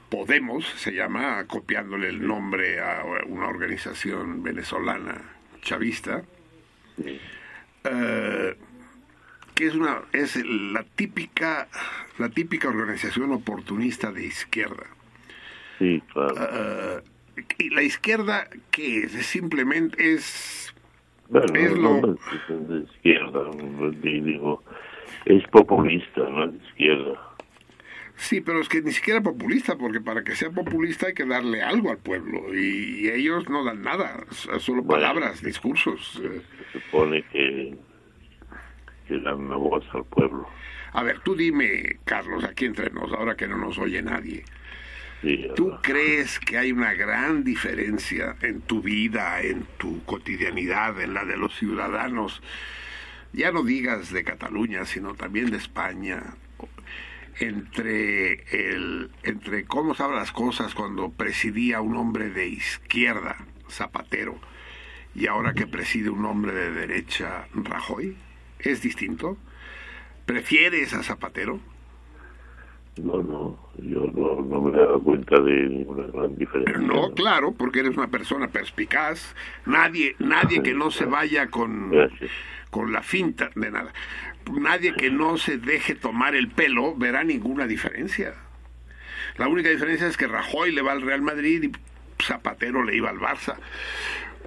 [0.09, 5.19] Podemos, se llama, copiándole el nombre a una organización venezolana
[5.63, 6.21] chavista.
[7.03, 7.19] Sí.
[9.55, 11.67] Que es una es la típica
[12.17, 14.85] la típica organización oportunista de izquierda
[15.79, 16.35] Sí, claro.
[16.39, 17.01] Eh,
[17.57, 20.73] y la izquierda que es simplemente es
[21.29, 22.17] bueno, es lo-
[22.49, 23.49] de izquierda,
[24.01, 24.63] digo,
[25.25, 27.19] es populista, no es de izquierda.
[28.15, 31.63] sí pero es que ni siquiera populista porque para que sea populista hay que darle
[31.63, 34.25] algo al pueblo y, ellos no dan nada
[34.59, 35.01] solo Bueno.
[35.01, 36.41] palabras discursos eh,
[36.71, 37.75] Se supone que
[39.07, 40.47] que dan una voz al pueblo.
[40.93, 44.43] A ver, tú dime, Carlos, aquí entre nos, ahora que no nos oye nadie.
[45.21, 51.13] Sí, ¿Tú crees que hay una gran diferencia en tu vida, en tu cotidianidad, en
[51.13, 52.41] la de los ciudadanos?
[53.31, 56.35] Ya no digas de Cataluña, sino también de España,
[57.39, 63.37] entre el entre cómo saben las cosas cuando presidía un hombre de izquierda,
[63.69, 64.39] Zapatero,
[65.15, 68.17] y ahora que preside un hombre de derecha, Rajoy,
[68.63, 69.37] ¿es distinto?
[70.25, 71.59] ¿Prefieres a Zapatero?
[72.97, 76.77] No, no, yo no, no me he dado cuenta de ninguna gran diferencia.
[76.77, 79.35] No, claro, porque eres una persona perspicaz.
[79.65, 82.29] Nadie, nadie que no se vaya con, Gracias.
[82.69, 83.91] con la finta de nada.
[84.51, 88.35] Nadie que no se deje tomar el pelo verá ninguna diferencia.
[89.37, 93.09] La única diferencia es que Rajoy le va al Real Madrid y Zapatero le iba
[93.09, 93.55] al Barça.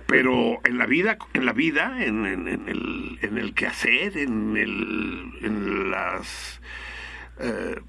[0.06, 4.56] Pero en la vida, en la vida, en, en- en el, en el quehacer, en,
[4.56, 6.60] el, en las
[7.40, 7.80] eh,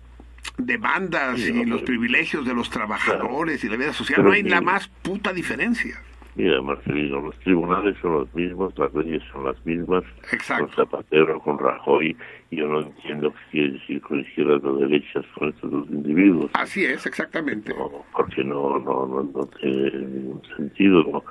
[0.58, 4.62] demandas y los privilegios de los trabajadores y la vida social, Pero no hay la
[4.62, 6.02] más puta diferencia.
[6.36, 10.04] Mira, Marcelino, los tribunales son los mismos, las leyes son las mismas.
[10.32, 10.68] Exacto.
[10.68, 12.16] Con Zapatero, con Rajoy,
[12.52, 16.52] yo no entiendo qué quiere decir con izquierdas o derechas con estos dos individuos.
[16.54, 17.74] Así es, exactamente.
[17.74, 21.24] No, porque no, no, no, no tiene ningún sentido, no,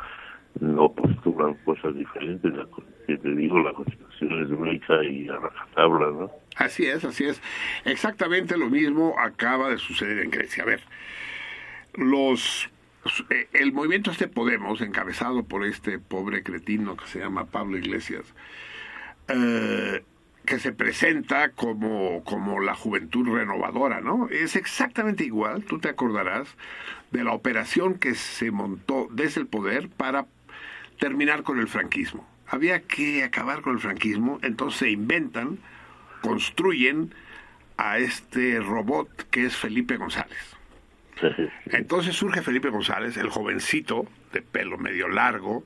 [0.61, 2.53] no postulan cosas diferentes.
[2.55, 2.67] La,
[3.07, 6.31] te digo, la Constitución es única y a rajatabla, ¿no?
[6.57, 7.41] Así es, así es.
[7.85, 10.63] Exactamente lo mismo acaba de suceder en Grecia.
[10.63, 10.81] A ver,
[11.95, 12.71] los
[13.31, 18.25] eh, el movimiento este Podemos, encabezado por este pobre cretino que se llama Pablo Iglesias,
[19.29, 20.03] eh,
[20.45, 24.29] que se presenta como, como la juventud renovadora, ¿no?
[24.29, 26.49] Es exactamente igual, tú te acordarás,
[27.11, 30.27] de la operación que se montó desde el poder para
[30.99, 32.27] terminar con el franquismo.
[32.47, 35.59] Había que acabar con el franquismo, entonces se inventan,
[36.23, 37.13] construyen
[37.77, 40.57] a este robot que es Felipe González.
[41.67, 45.65] Entonces surge Felipe González, el jovencito de pelo medio largo,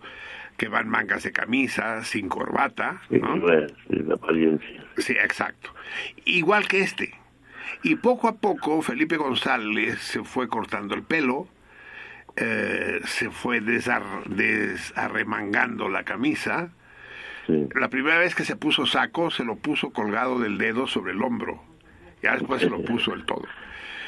[0.57, 4.85] que va en mangas de camisa, sin corbata, la apariencia.
[4.99, 5.75] Sí, exacto.
[6.25, 7.15] Igual que este.
[7.83, 11.49] Y poco a poco Felipe González se fue cortando el pelo,
[12.41, 16.71] eh, se fue desar- desarremangando la camisa.
[17.47, 17.69] Sí.
[17.75, 21.23] La primera vez que se puso saco, se lo puso colgado del dedo sobre el
[21.23, 21.63] hombro.
[22.23, 23.45] Ya después se lo puso el todo.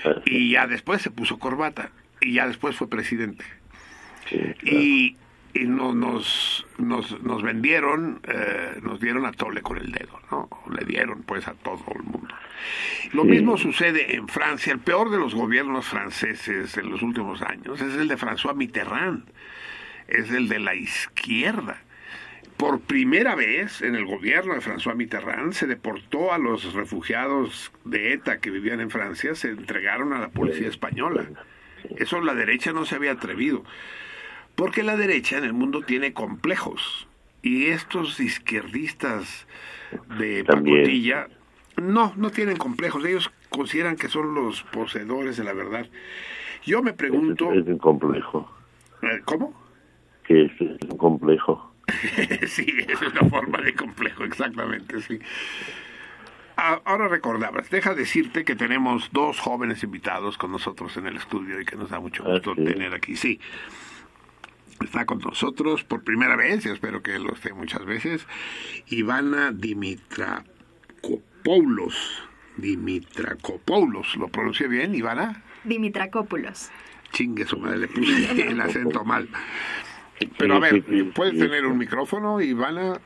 [0.24, 1.90] Y ya después se puso corbata.
[2.20, 3.44] Y ya después fue presidente.
[4.28, 4.78] Sí, claro.
[4.80, 5.16] Y,
[5.54, 10.48] y no, nos, nos, nos vendieron, eh, nos dieron a tole con el dedo, ¿no?
[10.70, 12.34] Le dieron pues a todo el mundo.
[13.12, 13.28] Lo Sí.
[13.28, 14.72] mismo sucede en Francia.
[14.72, 19.24] El peor de los gobiernos franceses en los últimos años es el de François Mitterrand.
[20.08, 21.78] Es el de la izquierda.
[22.56, 28.12] Por primera vez en el gobierno de François Mitterrand se deportó a los refugiados de
[28.12, 31.24] ETA que vivían en Francia, se entregaron a la policía española.
[31.96, 33.64] Eso la derecha no se había atrevido.
[34.54, 37.06] Porque la derecha en el mundo tiene complejos.
[37.42, 39.46] Y estos izquierdistas
[40.18, 40.76] de También.
[40.82, 41.28] pacotilla
[41.76, 43.04] no, no tienen complejos.
[43.04, 45.86] Ellos consideran que son los poseedores de la verdad.
[46.64, 48.50] Yo me pregunto, Es, es un complejo.
[49.02, 49.52] eh, ¿cómo?
[50.24, 51.72] Que es, es un complejo.
[52.46, 55.18] sí, es una forma de complejo, exactamente, sí.
[56.54, 61.64] Ahora recordabas, deja decirte que tenemos dos jóvenes invitados con nosotros en el estudio y
[61.64, 62.64] que nos da mucho Ah, gusto sí.
[62.64, 63.40] tener aquí, sí.
[64.84, 68.26] Está con nosotros por primera vez, yo espero que lo esté muchas veces,
[68.88, 72.22] Ivana Dimitrakopoulos.
[72.56, 75.42] Dimitrakopoulos, ¿lo pronuncié bien, Ivana?
[75.64, 76.70] Dimitrakopoulos.
[77.12, 79.28] Chingue su madre, le puse el acento mal.
[80.38, 80.82] Pero a ver,
[81.14, 83.00] ¿puedes tener un micrófono, Ivana?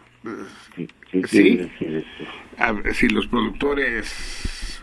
[0.75, 1.71] ¿Qué, qué ¿Sí?
[2.59, 4.83] A ver, si los productores...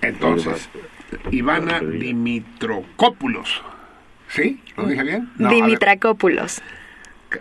[0.00, 0.68] Entonces,
[1.30, 3.62] Ivana Dimitrokopoulos.
[4.28, 4.60] ¿Sí?
[4.76, 5.28] ¿Lo dije bien?
[5.36, 6.62] No, a Dimitrakopoulos.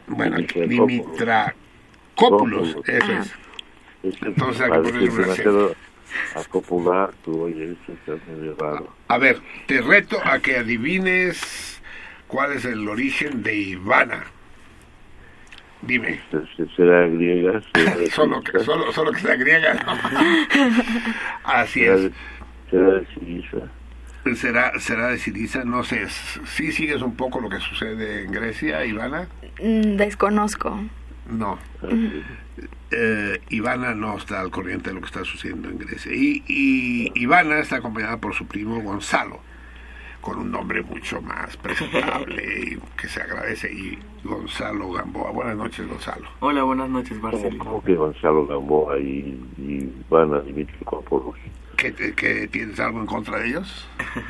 [0.08, 2.76] bueno, Dimitrakopoulos.
[2.86, 3.34] Eso es.
[4.22, 5.76] Entonces hay que demasiado
[6.36, 7.76] acopular, tú oye,
[8.58, 8.94] raro.
[9.08, 11.82] A ver, te reto a que adivines
[12.28, 14.24] cuál es el origen de Ivana.
[15.82, 16.20] Dime.
[16.32, 19.74] Este, Será griega, será Solo que, solo, solo que sea griega.
[19.76, 19.92] ¿no?
[21.44, 22.12] Así será es.
[22.72, 23.58] será de Suiza.
[24.36, 25.64] ¿Será, será de Siriza?
[25.64, 26.08] No sé.
[26.46, 29.28] ¿Sí sigues un poco lo que sucede en Grecia, Ivana?
[29.62, 30.78] Mm, Desconozco.
[31.30, 31.58] No.
[32.92, 36.12] Eh, Ivana no está al corriente de lo que está sucediendo en Grecia.
[36.14, 39.40] Y, y Ivana está acompañada por su primo Gonzalo.
[40.22, 43.72] con un nombre mucho más presentable y que se agradece.
[43.72, 45.32] Y Gonzalo Gamboa.
[45.32, 46.28] Buenas noches, Gonzalo.
[46.40, 47.64] Hola, buenas noches, ¿Cómo, Marcelino.
[47.64, 51.38] cómo que Gonzalo Gamboa y, y van a Dimitri Corporus?
[51.78, 53.88] ¿Qué, te- qué tienes algo en contra de ellos?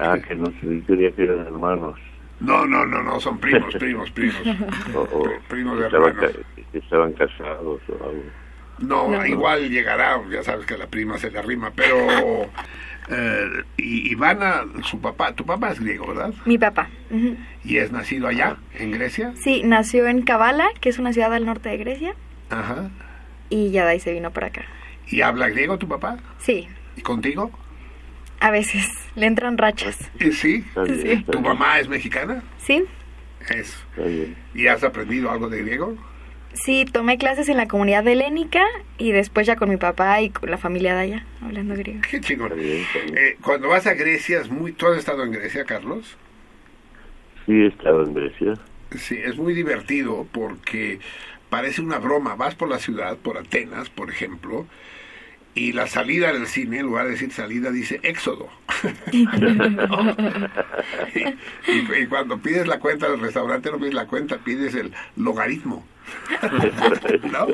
[0.00, 2.00] Ah, que no sé, yo creía que eran hermanos.
[2.40, 4.40] No, no, no, no, son primos, primos, primos.
[4.94, 6.32] O, o Primos de estaban, hermanos.
[6.56, 8.22] ca- que estaban casados o algo.
[8.78, 11.96] No, igual llegará, ya sabes que la prima se le arrima, pero...
[13.10, 16.32] Eh, y Ivana, su papá, tu papá es griego, ¿verdad?
[16.46, 16.88] Mi papá.
[17.62, 19.34] Y es nacido allá, en Grecia.
[19.36, 22.14] Sí, nació en Kavala, que es una ciudad al norte de Grecia,
[22.48, 22.88] Ajá.
[23.50, 24.62] y ya de ahí se vino para acá.
[25.08, 26.18] ¿Y habla griego tu papá?
[26.38, 27.50] Sí, ¿Y contigo?
[28.40, 29.96] a veces le entran rachas.
[30.32, 30.64] Sí.
[30.86, 32.42] Bien, ¿Tu mamá es mexicana?
[32.58, 32.84] Sí,
[33.48, 33.78] Eso.
[33.90, 34.36] está bien.
[34.54, 35.96] ¿Y has aprendido algo de griego?
[36.52, 38.62] sí, tomé clases en la comunidad helénica
[38.98, 42.00] y después ya con mi papá y con la familia de allá, hablando griego.
[42.08, 42.52] Qué chingón.
[42.52, 43.18] Está bien, está bien.
[43.18, 44.70] Eh, cuando vas a Grecia, es muy...
[44.72, 46.16] ¿tú has estado en Grecia, Carlos?
[47.46, 48.54] Sí, he estado en Grecia.
[48.96, 51.00] Sí, es muy divertido porque
[51.50, 52.36] parece una broma.
[52.36, 54.66] Vas por la ciudad, por Atenas, por ejemplo,
[55.54, 58.48] y la salida del cine, en lugar de decir salida, dice éxodo.
[59.12, 60.16] ¿No?
[61.14, 61.20] y,
[61.70, 65.86] y- y cuando pides la cuenta del restaurante, no pides la cuenta, pides el logaritmo.
[67.32, 67.46] ¿No?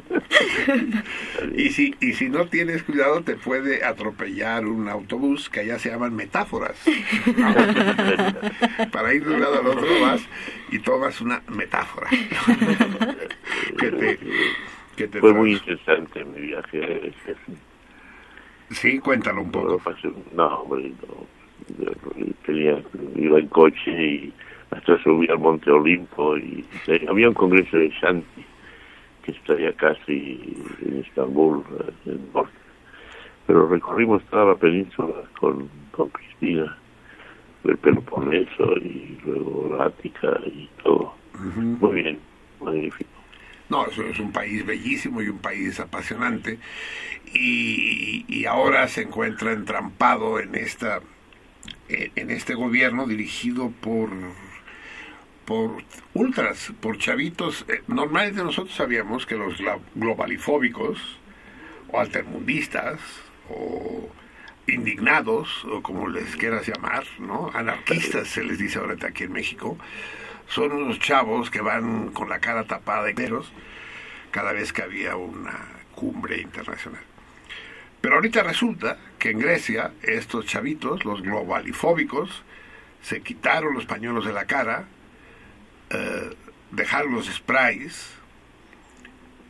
[1.56, 5.90] Y si, y si no tienes cuidado, te puede atropellar un autobús que allá se
[5.90, 6.76] llaman metáforas.
[8.92, 10.22] Para ir de un lado al otro vas
[10.70, 12.08] y tomas una metáfora.
[13.78, 14.18] que te,
[14.96, 17.12] que te Fue muy interesante mi viaje.
[18.70, 19.80] Sí, cuéntalo un poco.
[20.34, 21.26] no, hombre, no.
[22.46, 22.82] Tenía,
[23.16, 24.32] iba en coche y
[24.70, 28.44] hasta subí al Monte Olimpo y y había un congreso de Shanti
[29.24, 32.52] que está ya casi en Estambul, eh, en norte.
[33.46, 36.76] Pero recorrimos toda la península con, con Cristina,
[37.64, 41.14] el Peloponeso y luego la Ática y todo.
[41.38, 42.18] Muy bien,
[42.60, 43.19] magnífico.
[43.70, 46.58] No, eso es un país bellísimo y un país apasionante.
[47.32, 51.00] Y, ahora se encuentra entrampado en esta
[51.88, 54.10] en este gobierno dirigido por
[55.50, 55.82] por
[56.14, 57.64] ultras, por chavitos.
[57.68, 59.58] Eh, Normalmente nosotros sabíamos que los
[59.96, 61.18] globalifóbicos
[61.88, 63.00] o altermundistas
[63.48, 64.08] o
[64.68, 67.50] indignados o como les quieras llamar, ¿no?
[67.52, 69.76] Anarquistas se les dice ahorita aquí en México.
[70.50, 73.52] Son unos chavos que van con la cara tapada de negros
[74.32, 75.56] cada vez que había una
[75.94, 77.02] cumbre internacional.
[78.00, 82.42] Pero ahorita resulta que en Grecia estos chavitos, los globalifóbicos,
[83.02, 84.86] se quitaron los pañuelos de la cara,
[85.90, 86.30] eh,
[86.72, 88.14] dejaron los sprays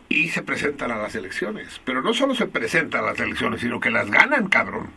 [0.08, 1.80] y se presentan a las elecciones.
[1.84, 4.90] Pero no solo se presentan a las elecciones, sino que las ganan, cabrón.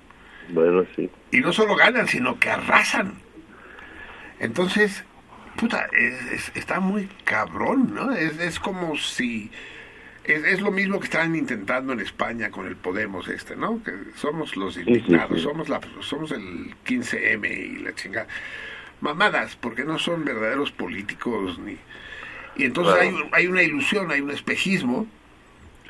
[0.50, 1.10] Bueno, sí.
[1.32, 3.14] Y no solo ganan, sino que arrasan.
[4.40, 5.06] Entonces,
[5.64, 8.12] puta, es- es- está muy cabrón, ¿no?
[8.14, 9.52] Es, es como si...
[10.26, 13.84] Es, es lo mismo que están intentando en España con el Podemos este, ¿no?
[13.84, 15.44] Que somos los sí, indignados, sí.
[15.44, 18.28] somos la somos el 15M y la chingada.
[19.02, 21.78] Mamadas, porque no son verdaderos políticos ni...
[22.56, 23.18] Y entonces Claro.
[23.34, 25.08] hay, hay una ilusión, hay un espejismo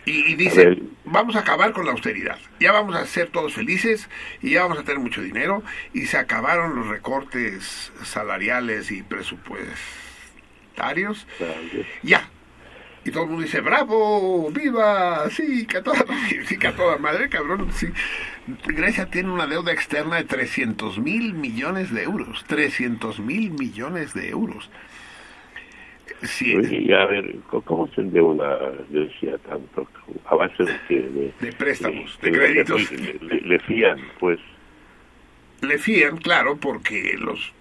[0.06, 2.38] y, y dice, vamos a acabar con la austeridad.
[2.60, 4.10] Ya vamos a ser todos felices
[4.42, 5.64] y ya vamos a tener mucho dinero.
[5.94, 11.28] Y se acabaron los recortes salariales y presupuestarios.
[12.02, 12.30] Ya.
[13.06, 16.06] Y todo el mundo dice, bravo, viva, sí, que a toda,
[16.48, 17.70] sí, que a toda madre, cabrón.
[17.74, 17.88] Sí.
[18.66, 22.46] Grecia tiene una deuda externa de 300 mil millones de euros.
[22.48, 24.70] 300 mil millones de euros.
[26.24, 27.36] Sí, Oye, a ver,
[27.66, 28.58] ¿cómo se endeuda
[28.90, 29.88] Grecia tanto?
[30.26, 30.74] ¿A base de?
[30.90, 32.92] De, De préstamos, de créditos.
[32.92, 34.40] Le, le- le fían, pues.
[35.62, 37.54] le fían, claro, porque los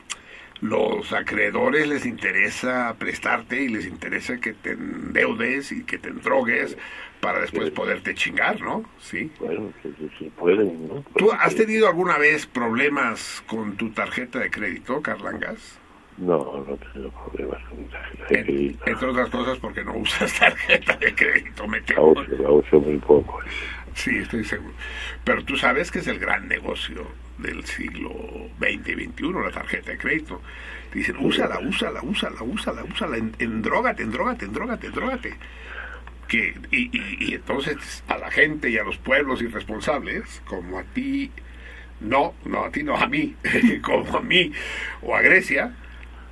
[0.60, 6.76] los acreedores les interesa prestarte y les interesa que te endeudes y que te endrogues
[7.20, 8.84] para después poderte chingar, ¿no?
[9.00, 9.28] Sí.
[9.40, 9.88] Bueno, que
[10.18, 11.04] sí pueden, ¿no?
[11.16, 15.80] ¿Tú Pues, has tenido alguna vez problemas con tu tarjeta de crédito, Carlangas?
[16.18, 18.84] No, no tengo problemas con tarjeta de crédito.
[18.86, 22.98] entre otras cosas porque no usas tarjeta de crédito, me La uso, la uso muy
[22.98, 23.40] poco.
[23.94, 24.74] Sí, estoy seguro.
[25.24, 27.06] Pero tú sabes que es el gran negocio
[27.38, 28.10] del siglo
[28.58, 30.40] XX y XXI, la tarjeta de crédito.
[30.90, 35.34] Te dicen, úsala, úsala, úsala, úsala, úsala, en, endrógate, endrógate, endrógate, endrógate.
[36.28, 40.84] Que, y, y, y entonces a la gente y a los pueblos irresponsables, como a
[40.84, 41.30] ti,
[42.00, 43.36] no, no a ti, no a mí,
[43.82, 44.52] como a mí
[45.02, 45.74] o a Grecia,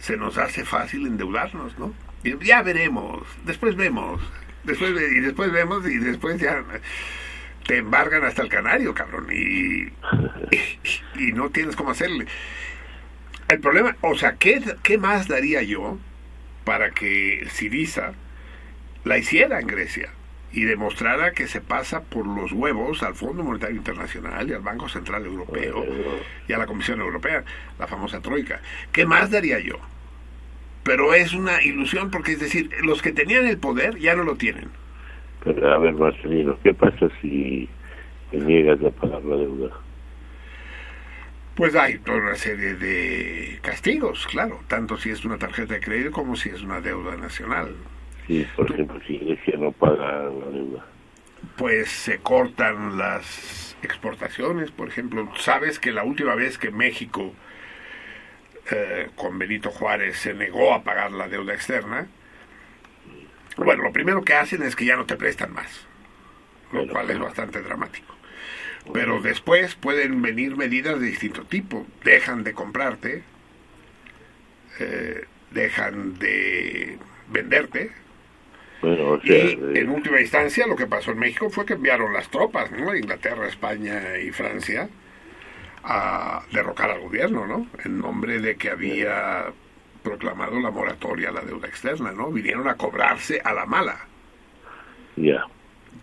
[0.01, 1.95] se nos hace fácil endeudarnos, ¿no?
[2.43, 4.21] Ya veremos, después vemos,
[4.65, 6.63] después y después vemos y después ya
[7.67, 9.85] te embargan hasta el canario, cabrón, y,
[10.55, 12.27] y, y no tienes cómo hacerle.
[13.49, 15.99] El problema, o sea, ¿qué, qué más daría yo
[16.65, 18.13] para que Siriza
[19.05, 20.11] la hiciera en Grecia
[20.53, 24.89] y demostrara que se pasa por los huevos al Fondo Monetario Internacional y al Banco
[24.89, 25.85] Central Europeo
[26.49, 27.45] y a la Comisión Europea,
[27.79, 28.61] la famosa Troika?
[28.93, 29.79] ¿Qué más daría yo?
[30.83, 34.37] Pero es una ilusión porque, es decir, los que tenían el poder ya no lo
[34.37, 34.71] tienen.
[35.45, 37.69] Pero, a ver, Marcelino, ¿qué pasa si
[38.33, 39.71] niegas la deuda?
[41.55, 46.11] Pues hay toda una serie de castigos, claro, tanto si es una tarjeta de crédito
[46.11, 47.75] como si es una deuda nacional.
[48.27, 50.87] Sí, por ejemplo, si Grecia no paga la deuda.
[51.57, 55.31] Pues se cortan las exportaciones, por ejemplo.
[55.37, 57.35] Sabes que la última vez que México,
[58.71, 62.09] eh, con Benito Juárez, se negó a pagar la deuda externa,
[63.57, 65.87] bueno, lo primero que hacen es que ya no te prestan más,
[66.73, 68.15] lo Bueno, cual es bastante dramático.
[68.93, 71.87] Pero después pueden venir medidas de distinto tipo.
[72.03, 73.23] Dejan de comprarte,
[74.79, 76.99] eh, dejan de
[77.29, 77.93] venderte.
[78.81, 81.75] Bueno, o sea, Y eh, en última instancia lo que pasó en México fue que
[81.75, 82.95] enviaron las tropas, ¿no?
[82.95, 84.91] Inglaterra, España y Francia
[85.83, 87.71] a derrocar al gobierno, ¿no?
[87.85, 89.55] En nombre de que había
[90.03, 92.31] proclamado la moratoria a la deuda externa, ¿no?
[92.33, 94.09] Vinieron a cobrarse a la mala.
[95.17, 95.51] ya.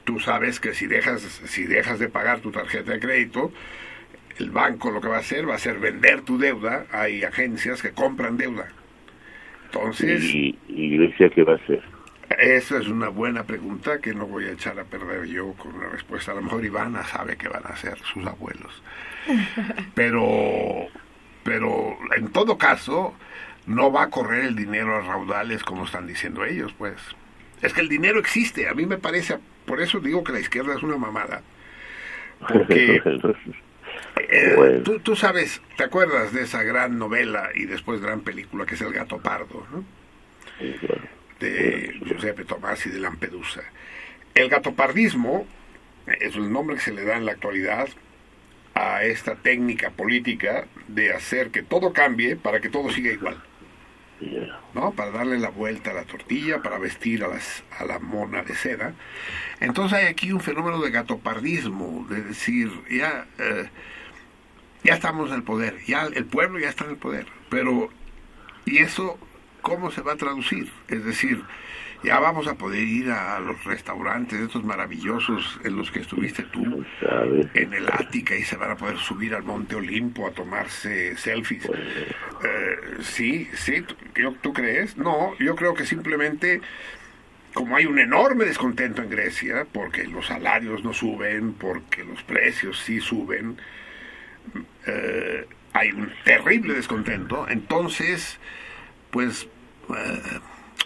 [0.04, 3.54] Tú sabes que si dejas, si dejas de pagar tu tarjeta de crédito,
[4.38, 6.88] el banco lo que va a hacer va a ser vender tu deuda.
[6.92, 8.76] Hay agencias que compran deuda.
[9.66, 11.84] Entonces, ¿Y, y Grecia qué va a hacer?
[12.30, 15.90] Esa es una buena pregunta que no voy a echar a perder yo con una
[15.90, 16.32] respuesta.
[16.32, 18.84] A lo mejor Ivana sabe qué van a hacer sus abuelos.
[19.94, 20.88] Pero,
[21.44, 23.18] pero en todo caso,
[23.66, 26.96] no va a correr el dinero a raudales como están diciendo ellos, pues.
[27.62, 28.68] Es que el dinero existe.
[28.70, 31.46] A mí me parece, por eso digo que la izquierda es una mamada.
[32.48, 33.02] Porque
[34.16, 34.84] eh, Bueno.
[34.84, 38.82] tú, tú sabes, ¿te acuerdas de esa gran novela y después gran película que es
[38.82, 39.86] El Gato Pardo, ¿no?
[40.60, 41.10] Sí, claro.
[41.40, 43.62] De Giuseppe Tomasi de Lampedusa.
[44.34, 45.48] El gatopardismo
[46.06, 47.88] es el nombre que se le da en la actualidad
[48.74, 53.42] a esta técnica política de hacer que todo cambie para que todo siga igual.
[54.74, 54.92] ¿no?
[54.92, 58.56] Para darle la vuelta a la tortilla, para vestir a, las, a la mona de
[58.56, 58.94] seda.
[59.60, 63.70] Entonces hay aquí un fenómeno de gatopardismo, de decir, ya, eh,
[64.84, 67.90] ya estamos en el poder, ya el pueblo ya está en el poder, pero
[68.66, 69.20] ¿y eso
[69.68, 70.72] cómo se va a traducir?
[70.88, 71.42] Es decir,
[72.04, 76.86] ya vamos a poder ir a los restaurantes estos maravillosos en los que estuviste tú,
[77.54, 81.66] en el Ática, y se van a poder subir al Monte Olimpo a tomarse selfies.
[81.66, 84.96] Eh, sí, sí, ¿tú, yo- ¿tú crees?
[84.96, 86.62] No, yo creo que simplemente
[87.54, 92.80] como hay un enorme descontento en Grecia, porque los salarios no suben, porque los precios
[92.80, 93.58] sí suben,
[94.86, 98.38] eh, hay un terrible descontento, entonces,
[99.12, 99.48] pues,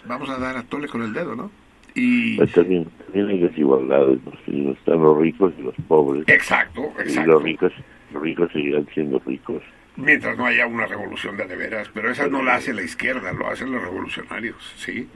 [0.06, 1.50] vamos a dar a tole con el dedo, ¿no?
[1.94, 2.36] Y...
[2.36, 4.72] Pues también, también hay desigualdades, ¿no?
[4.72, 6.24] Están los ricos y los pobres.
[6.26, 7.32] Exacto, Y exacto.
[7.32, 7.72] los ricos,
[8.12, 9.62] los ricos seguirán siendo ricos.
[9.96, 13.30] Mientras no haya una revolución de de veras, pero esa no la hace la izquierda,
[13.34, 15.06] lo hacen los revolucionarios, ¿sí?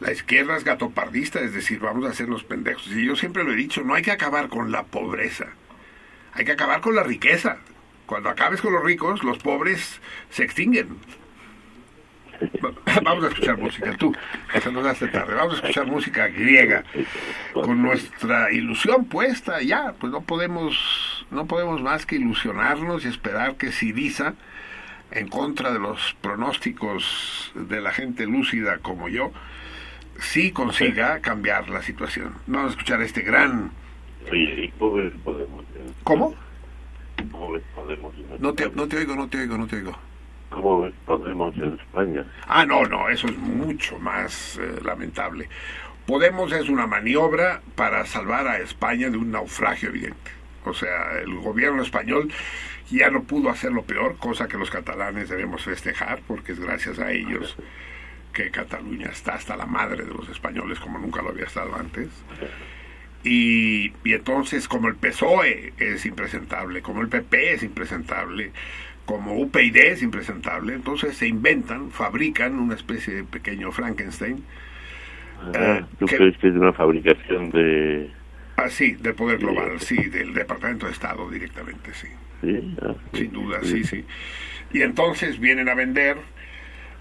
[0.00, 2.88] La izquierda es gatopardista, es decir, vamos a hacernos pendejos.
[2.88, 5.46] Y yo siempre lo he dicho, no hay que acabar con la pobreza,
[6.32, 7.58] hay que acabar con la riqueza.
[8.06, 10.88] Cuando acabes con los ricos, los pobres se extinguen.
[13.02, 14.14] Vamos a escuchar música, tú,
[14.60, 16.84] se nos hace tarde, vamos a escuchar música griega,
[17.52, 23.56] con nuestra ilusión puesta ya, pues no podemos, no podemos más que ilusionarnos y esperar
[23.56, 24.34] que Siriza,
[25.10, 29.32] en contra de los pronósticos de la gente lúcida como yo,
[30.18, 32.34] sí consiga cambiar la situación.
[32.46, 33.70] Vamos a escuchar este gran...
[34.30, 34.72] Oye, ¿y
[36.04, 36.34] cómo
[38.38, 39.98] No te, no te oigo, no te oigo, no te oigo.
[40.52, 42.24] ¿Cómo ves Podemos en España?
[42.46, 45.48] Ah, no, no, eso es mucho más eh, lamentable.
[46.06, 50.30] Podemos es una maniobra para salvar a España de un naufragio evidente.
[50.64, 52.30] O sea, el gobierno español
[52.90, 56.98] ya no pudo hacer lo peor, cosa que los catalanes debemos festejar, porque es gracias
[56.98, 57.56] a ellos
[58.32, 62.08] que Cataluña está hasta la madre de los españoles como nunca lo había estado antes.
[63.24, 68.52] Y, y entonces, como el PSOE es impresentable, como el PP es impresentable,
[69.04, 74.44] como UPyD es impresentable, entonces se inventan, fabrican una especie de pequeño Frankenstein,
[75.44, 78.10] Ah, Eh, ¿Tú ¿qué- crees que es una fabricación de...?
[78.56, 82.06] así, del poder global, sí, del Departamento de Estado directamente, sí.
[82.42, 83.18] Sí, ah, sí.
[83.22, 84.04] Sin duda, sí, sí.
[84.72, 86.16] Y entonces vienen a vender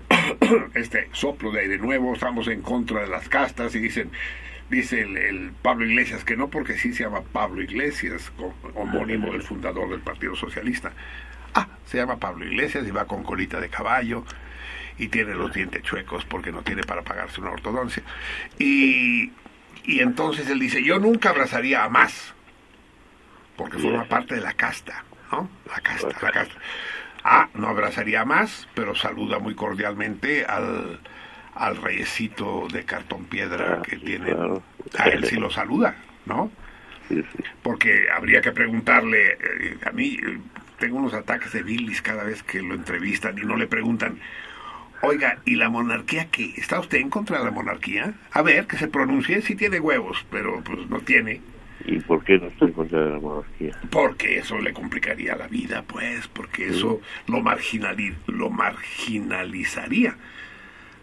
[0.73, 4.10] este soplo de aire nuevo, estamos en contra de las castas y dicen,
[4.72, 8.32] dice el, el Pablo Iglesias que no porque sí se llama Pablo Iglesias,
[8.73, 10.94] homónimo del fundador del Partido Socialista.
[11.53, 14.23] Ah, se llama Pablo Iglesias y va con colita de caballo
[14.98, 18.03] y tiene los dientes chuecos porque no tiene para pagarse una ortodoncia.
[18.60, 19.32] Y,
[19.84, 22.34] y entonces él dice, yo nunca abrazaría a más,
[23.57, 25.49] porque forma parte de la casta, ¿no?
[25.68, 26.56] La casta, la casta.
[27.23, 30.99] Ah, no abrazaría a más, pero saluda muy cordialmente al,
[31.56, 34.26] al reyesito de cartón piedra Ah, que tiene.
[34.34, 34.64] claro.
[34.98, 35.95] A él sí lo saluda,
[36.26, 36.52] ¿no?
[37.07, 37.44] Sí, sí.
[37.61, 40.18] porque habría que preguntarle, eh, a mí
[40.82, 44.18] tengo unos ataques de bilis cada vez que lo entrevistan y no le preguntan,
[45.03, 46.53] oiga, ¿y la monarquía qué?
[46.58, 48.14] ¿Está usted en contra de la monarquía?
[48.32, 51.40] A ver, que se pronuncie, si tiene huevos, pero pues no tiene,
[51.86, 53.72] ¿Y por qué no estoy contra la monarquía?
[53.90, 60.16] porque eso le complicaría la vida, pues, porque eso lo, marginali- lo marginalizaría.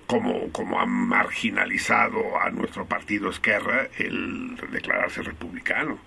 [0.06, 5.98] Como, como ha marginalizado a nuestro partido Esquerra el declararse republicano.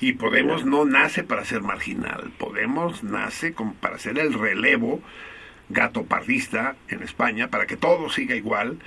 [0.00, 5.00] Y Podemos no nace para ser marginal, Podemos nace como para ser el relevo
[5.68, 8.78] gato pardista en España, para que todo siga igual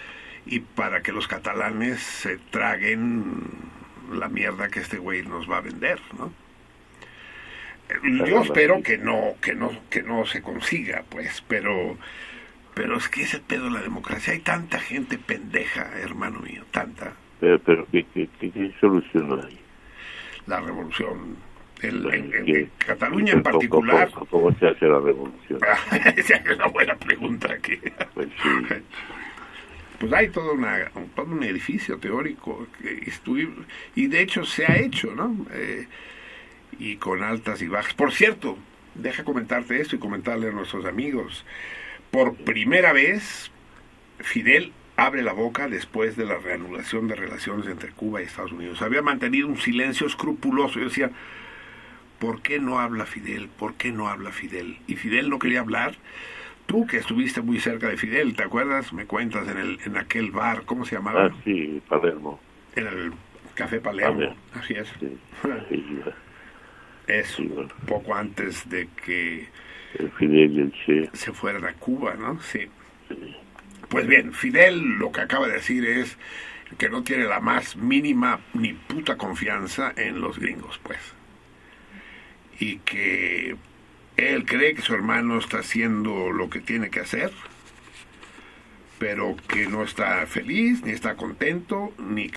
[0.46, 3.44] y para que los catalanes se traguen
[4.12, 6.34] la mierda que este güey nos va a vender, ¿no?
[8.26, 11.98] Yo espero que no, que no, que no se consiga, pues, pero,
[12.74, 17.14] pero es que ese pedo de la democracia, hay tanta gente pendeja, hermano mío, tanta,
[17.42, 19.60] Pero, pero ¿qué, qué, qué, qué solución hay?
[20.52, 21.36] La revolución,
[21.82, 25.60] el- en, en- ¿Qué- en Cataluña en particular, ¿Cómo, cómo se hace la revolución?
[26.18, 27.78] esa es una buena pregunta aquí.
[28.14, 28.76] Pues sí.
[30.00, 33.12] Pues hay todo, una, un- todo un edificio teórico que
[33.96, 35.46] y de hecho se ha hecho, ¿no?
[35.54, 35.88] Eh,
[36.80, 37.94] y con altas y bajas.
[37.94, 38.58] Por cierto,
[38.96, 41.46] deja comentarte esto y comentarle a nuestros amigos.
[42.10, 43.52] Por primera vez,
[44.20, 44.74] Fidel
[45.06, 48.82] abre la boca después de la reanudación de relaciones entre Cuba y Estados Unidos.
[48.82, 50.80] Había mantenido un silencio escrupuloso.
[50.80, 51.12] Yo decía,
[52.20, 53.50] ¿por qué no habla Fidel?
[53.50, 54.78] ¿Por qué no habla Fidel?
[54.88, 55.96] Y Fidel no quería hablar.
[56.68, 58.94] Tú que estuviste muy cerca de Fidel, ¿te acuerdas?
[58.94, 61.26] Me cuentas en, el, en aquel bar, ¿cómo se llamaba?
[61.26, 62.40] Ah, sí, Palermo.
[62.76, 63.12] En el
[63.56, 64.14] Café Palermo.
[64.16, 64.36] Palermo.
[64.54, 64.88] Así es.
[65.00, 65.18] Sí,
[65.70, 66.00] sí,
[67.08, 67.70] Es Sí, bueno.
[67.88, 69.48] poco antes de que
[70.00, 71.10] el Fidel y el Che.
[71.14, 72.40] se fueran a Cuba, ¿no?
[72.42, 72.70] Sí.
[73.92, 76.18] Pues bien, Fidel lo que acaba de decir es
[76.78, 80.98] que no tiene la más mínima ni puta confianza en los gringos, pues.
[82.58, 83.58] Y que
[84.16, 87.34] él cree que su hermano está haciendo lo que tiene que hacer,
[88.98, 92.32] pero que no está feliz, ni está contento, ni...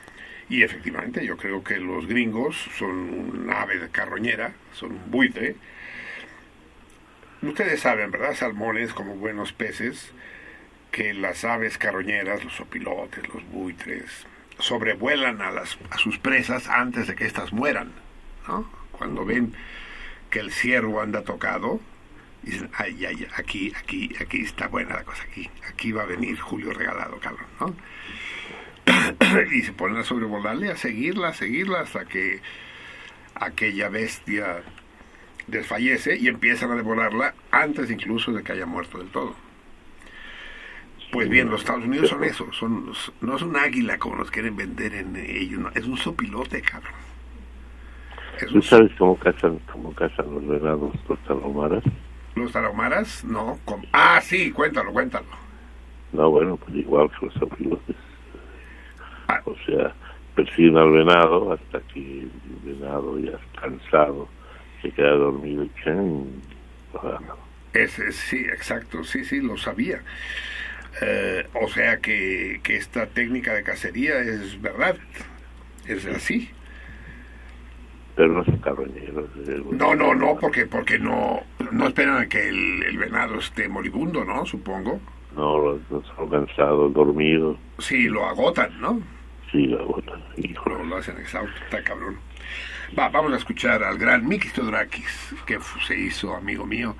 [0.49, 5.55] Y efectivamente yo creo que los gringos son un ave de carroñera, son un buitre,
[7.49, 8.35] Ustedes saben, ¿verdad?
[8.35, 10.13] Salmones como buenos peces,
[10.95, 14.29] que las aves carroñeras, los opilotes, los buitres,
[14.61, 17.91] sobrevuelan a, las, a sus presas antes de que éstas mueran,
[18.47, 18.71] ¿no?
[18.93, 19.55] Cuando ven
[20.31, 21.81] que el ciervo anda tocado,
[22.45, 26.39] dicen, ay, ay, aquí, aquí, aquí está buena la cosa, aquí, aquí va a venir
[26.39, 27.75] Julio regalado, cabrón, ¿no?
[29.53, 32.41] y se ponen a sobrevolarle, a seguirla, a seguirla hasta que
[33.35, 34.63] aquella bestia
[35.49, 39.44] desfallece y empiezan a devorarla antes incluso de que haya muerto del todo.
[41.15, 44.57] Pues bien, los Estados Unidos son eso, son, no es un águila como nos quieren
[44.57, 46.93] vender en ellos, no, es un sopilote, cabrón.
[48.41, 51.85] Es ¿Tú un- sabes cómo cazan, cómo cazan los venados los talomaras?
[52.35, 53.23] ¿Los tarahumaras?
[53.25, 53.61] No.
[53.93, 55.27] Ah, sí, cuéntalo, cuéntalo.
[56.13, 57.95] No, bueno, pues igual que los opilotes.
[59.29, 59.41] Ah.
[59.45, 59.95] O sea,
[60.35, 62.31] persiguen al venado hasta que el
[62.65, 64.29] venado ya cansado
[64.83, 66.25] se queda dormido y ¡chan!
[66.93, 67.39] agarran.
[67.73, 70.03] Ese, sí, exacto, sí, sí, lo sabía.
[71.01, 74.97] Eh, o sea que, que esta técnica de cacería es verdad,
[75.87, 76.51] es así.
[78.17, 79.29] Pero no son carroñeros.
[79.73, 81.43] No, no, no, porque porque no
[81.73, 84.47] no esperan a que el, el venado esté moribundo, ¿no?
[84.47, 85.01] Supongo.
[85.35, 87.59] No, los, los son cansados, dormidos.
[87.81, 89.01] Sí, lo agotan, ¿no?
[89.51, 90.23] Sí, la botan.
[90.37, 90.77] Híjole.
[90.77, 92.19] Lo, lo hacen exhausto, está cabrón.
[92.97, 96.95] Va, vamos a escuchar al gran Mikis Theodorakis, que se hizo amigo mío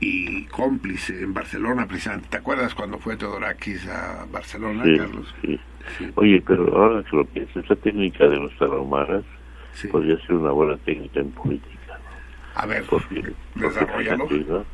[0.00, 2.28] y cómplice en Barcelona, precisamente.
[2.28, 5.34] ¿Te acuerdas cuando fue Theodorakis a Barcelona, Sí, Carlos?
[5.42, 5.60] sí.
[5.98, 6.10] Sí.
[6.16, 9.24] Oye, pero ahora que lo pienso, esa técnica de los tarahumaras
[9.72, 9.88] Sí.
[9.88, 11.98] podría ser una buena técnica en política.
[11.98, 12.60] ¿no?
[12.60, 13.22] A ver, Porque,
[13.54, 14.26] desarrollalo.
[14.48, 14.64] ¿no?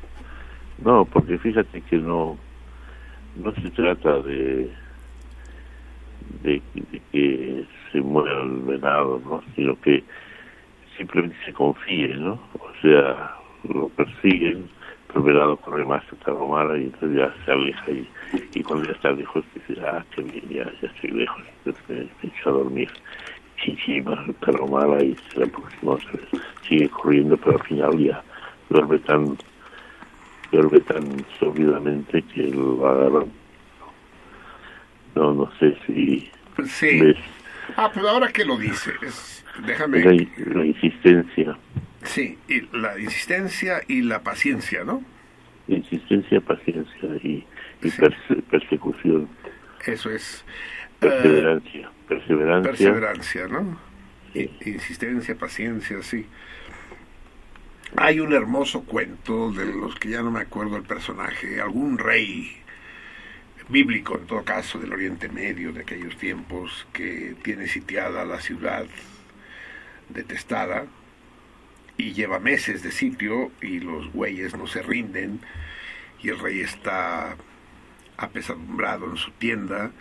[0.79, 2.39] No, porque fíjate que no
[3.37, 4.71] no se trata de
[6.43, 9.43] de, de que se muera el venado, ¿no?
[9.55, 10.03] Sino que
[10.97, 12.33] simplemente se confíe, ¿no?
[12.55, 13.35] O sea,
[13.65, 14.69] lo persiguen,
[15.13, 18.09] pero el venado corre más que Tarahumara y entonces ya se aleja y,
[18.55, 22.29] y cuando ya está lejos dice, ah, qué bien, ya, ya estoy lejos, entonces me,
[22.29, 22.91] echo a dormir.
[23.63, 28.23] Chichima, Tarahumara y la próxima se sigue corriendo, pero al final ya
[28.71, 29.37] duerme tan
[30.51, 33.27] duerme tan sólidamente que lo agarran.
[35.15, 36.31] No, no sé si
[36.67, 37.01] Sí.
[37.01, 37.17] ves
[37.77, 40.01] Ah, pues ahora que lo dices, déjame.
[40.05, 41.57] la, la insistencia,
[42.05, 45.03] Sí, y la insistencia y la paciencia, ¿no?
[45.69, 47.47] insistencia, paciencia y,
[47.83, 48.03] y Sí.
[48.03, 49.29] perse- persecución,
[49.87, 50.45] Eso es.
[51.01, 53.79] eh, perseverancia, perseverancia, perseverancia, ¿no?
[54.33, 54.51] sí.
[54.67, 56.27] Insistencia, paciencia, sí.
[57.97, 62.57] Hay un hermoso cuento de los que ya no me acuerdo el personaje, algún rey
[63.69, 68.87] bíblico, en todo caso, del Oriente Medio de aquellos tiempos, que tiene sitiada la ciudad
[70.09, 70.87] detestada
[72.03, 75.39] y lleva meses de sitio y los güeyes no se rinden
[76.21, 77.37] y el rey está
[78.17, 79.93] apesadumbrado en su tienda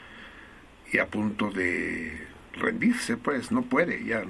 [0.91, 4.23] y a punto de rendirse, pues no puede, ya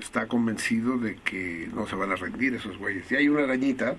[0.00, 3.10] está convencido de que no se van a rendir esos güeyes.
[3.12, 3.96] Y hay una arañita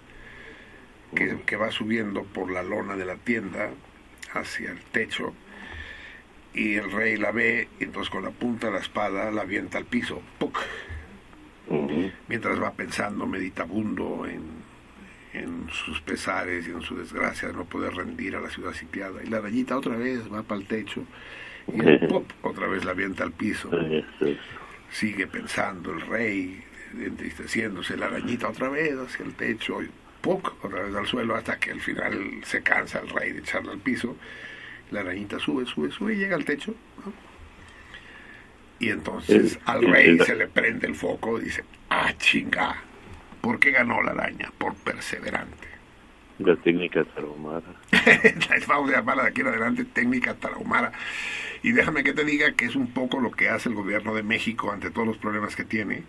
[1.16, 3.70] que, que va subiendo por la lona de la tienda
[4.34, 5.34] hacia el techo
[6.54, 9.78] y el rey la ve y entonces con la punta de la espada la avienta
[9.78, 10.60] al piso, ¡puc!
[12.28, 14.42] Mientras va pensando meditabundo en,
[15.34, 19.24] en sus pesares y en su desgracia de no poder rendir a la ciudad sitiada.
[19.24, 21.04] Y la arañita otra vez va para el techo
[21.72, 23.70] y el pop otra vez la avienta al piso.
[24.92, 26.64] Sigue pensando el rey,
[27.00, 29.90] entristeciéndose, la arañita otra vez hacia el techo y
[30.22, 30.64] ¡puc!
[30.64, 33.80] otra vez al suelo hasta que al final se cansa el rey de echarla al
[33.80, 34.16] piso.
[34.92, 36.74] La arañita sube, sube, sube y llega al techo.
[37.06, 37.29] ¿no?
[38.80, 42.76] Y entonces El- al rey el- se le prende el foco y dice, ah, chinga,
[43.42, 44.52] ¿por qué ganó la araña?
[44.58, 45.68] Por perseverante.
[46.40, 47.66] La técnica tarahumara.
[48.68, 50.94] Vamos a llamarla de aquí en adelante técnica tarahumara.
[51.64, 54.24] Y déjame que te diga que es un poco lo que hace el gobierno de
[54.24, 56.04] México ante todos los problemas que tiene.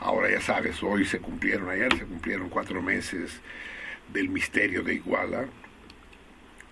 [0.00, 3.38] Ahora ya sabes, hoy se cumplieron, ayer se cumplieron cuatro meses
[4.14, 5.44] del misterio de Iguala.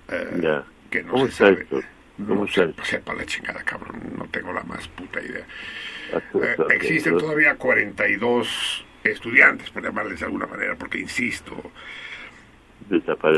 [0.09, 0.65] eh, Ya.
[0.91, 1.63] que no ¿Cómo se sabe.
[1.65, 1.81] esto?
[2.19, 2.85] No ¿Cómo sé, está?
[2.85, 4.01] sepa la chingada, cabrón.
[4.17, 5.47] No tengo la más puta idea.
[6.13, 11.73] Eh, existen todavía 42 estudiantes, por llamarles de alguna manera, porque insisto,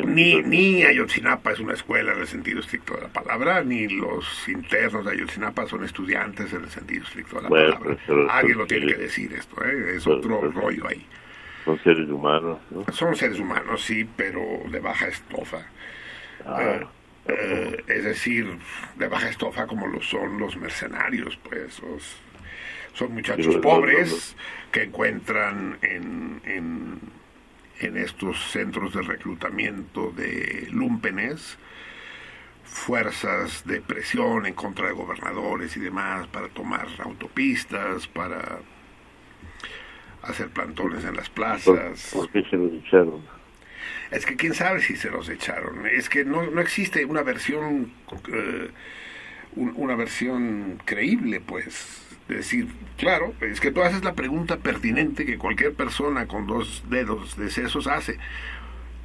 [0.04, 4.48] ni, ni Ayotzinapa es una escuela en el sentido estricto de la palabra, ni los
[4.48, 7.98] internos de Ayotzinapa son estudiantes en el sentido estricto de la Bueno, palabra.
[8.06, 9.94] pero- Alguien lo tiene que decir esto, ¿eh?
[9.96, 11.06] es otro pero- rollo ahí.
[11.64, 12.84] Son seres humanos, ¿no?
[12.92, 14.40] Son seres humanos, sí, pero
[14.70, 15.64] de baja estofa.
[16.44, 16.86] Ah, Eh,
[17.26, 18.58] es decir,
[18.96, 21.80] de baja estofa como lo son los mercenarios, pues.
[21.80, 22.16] los-
[22.94, 24.36] son muchachos pobres
[24.70, 27.00] que encuentran en, en,
[27.80, 31.58] en estos centros de reclutamiento de lumpenes
[32.62, 38.60] fuerzas de presión en contra de gobernadores y demás para tomar autopistas, para
[40.22, 42.10] hacer plantones en las ¿Por, plazas.
[42.14, 43.22] por qué se lo echaron?
[44.10, 45.86] Es que quién sabe si se los echaron.
[45.86, 47.92] Es que no, no existe una versión
[48.32, 48.70] eh,
[49.56, 52.00] un- una versión creíble, pues.
[52.28, 56.82] Es decir, claro, es que tú haces la pregunta pertinente que cualquier persona con dos
[56.88, 58.18] dedos de sesos hace.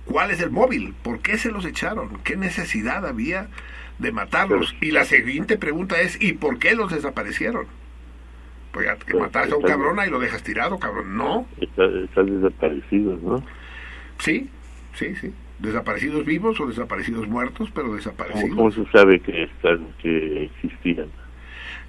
[0.06, 0.96] ¿Cuál es el móvil?
[1.04, 2.18] ¿Por qué se los echaron?
[2.24, 3.48] ¿Qué necesidad había
[4.00, 4.74] de matarlos?
[4.82, 7.68] Y la siguiente pregunta es, ¿y por qué los desaparecieron?
[8.72, 11.18] Pues ya que mataste a un cabrón y lo dejas tirado, cabrón.
[11.18, 13.44] No, Está- están desaparecidos, ¿no?
[14.20, 14.50] Sí,
[14.94, 15.34] sí, sí.
[15.60, 18.56] Desaparecidos vivos o desaparecidos muertos, pero ¿Cómo, desaparecidos.
[18.56, 21.08] cómo se sabe que están, que existían?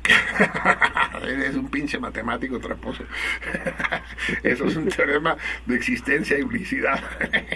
[1.22, 3.04] Eres un pinche matemático traposo.
[4.42, 5.36] Eso es un teorema
[5.66, 7.02] de existencia y unicidad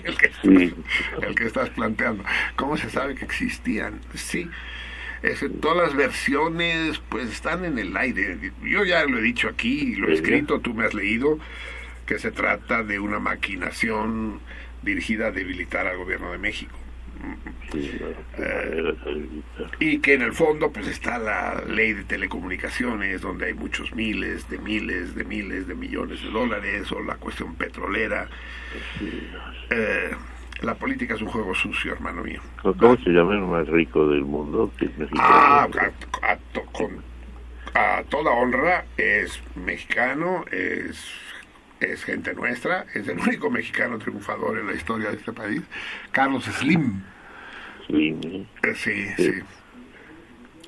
[0.04, 0.74] el que, estás, Sí.
[1.22, 2.22] el que estás planteando.
[2.56, 4.00] ¿Cómo se sabe que existían?
[4.14, 4.48] Sí.
[5.22, 8.52] Es todas las versiones pues están en el aire.
[8.62, 11.38] Yo ya lo he dicho aquí, lo he escrito, tú me has leído,
[12.04, 14.40] que se trata de una maquinación
[14.84, 16.76] dirigida a debilitar al gobierno de México.
[17.72, 17.98] Sí,
[18.36, 18.96] habilitar.
[19.80, 24.48] Y que en el fondo pues está la ley de telecomunicaciones, donde hay muchos miles
[24.50, 28.28] de miles de miles de millones de dólares, o la cuestión petrolera.
[29.70, 30.10] Eh,
[30.60, 32.40] la política es un juego sucio, hermano mío.
[32.62, 34.70] ¿Cómo se llama el más rico del mundo?
[34.78, 35.24] Que es mexicano.
[35.26, 35.68] Ah,
[36.22, 37.02] a, a to- con-
[37.74, 41.10] a toda honra es mexicano, es,
[41.92, 45.62] es gente nuestra, es el único mexicano triunfador en la historia de este país,
[46.12, 47.02] Carlos Slim.
[47.86, 48.46] Slim, ¿eh?
[48.62, 49.32] Eh, Sí, sí.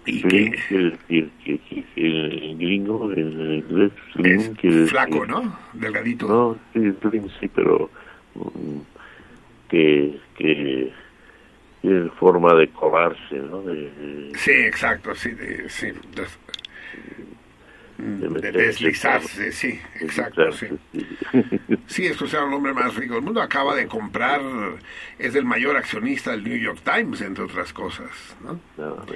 [0.08, 5.26] Y Slim que quiere decir que, que- que en gringo, en inglés, Slim es flaco,
[5.26, 5.58] ¿no?
[5.72, 6.28] Delgadito.
[6.28, 7.90] No, sí, Slim sí, pero
[8.34, 8.78] mm,
[9.68, 10.92] que, que
[11.82, 13.62] tiene forma de colarse, ¿no?
[13.62, 16.26] De- Sí, exacto, sí, de, sí, de-
[17.98, 20.66] de de deslizarse, sí, exacto, sí.
[21.86, 22.06] Sí.
[22.06, 23.40] Es sea el hombre más rico del mundo.
[23.40, 24.40] Acaba de comprar,
[25.18, 28.10] es el mayor accionista del New York Times, entre otras cosas.
[28.42, 28.60] ¿no?
[28.76, 29.06] Menos.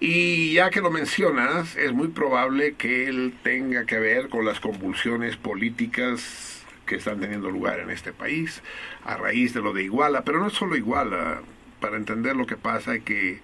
[0.00, 4.60] Y ya que lo mencionas, es muy probable que él tenga que ver con las
[4.60, 8.62] convulsiones políticas que están teniendo lugar en este país
[9.04, 10.22] a raíz de lo de Iguala.
[10.24, 11.40] Pero no es solo Iguala.
[11.80, 13.40] Para entender lo que pasa hay que,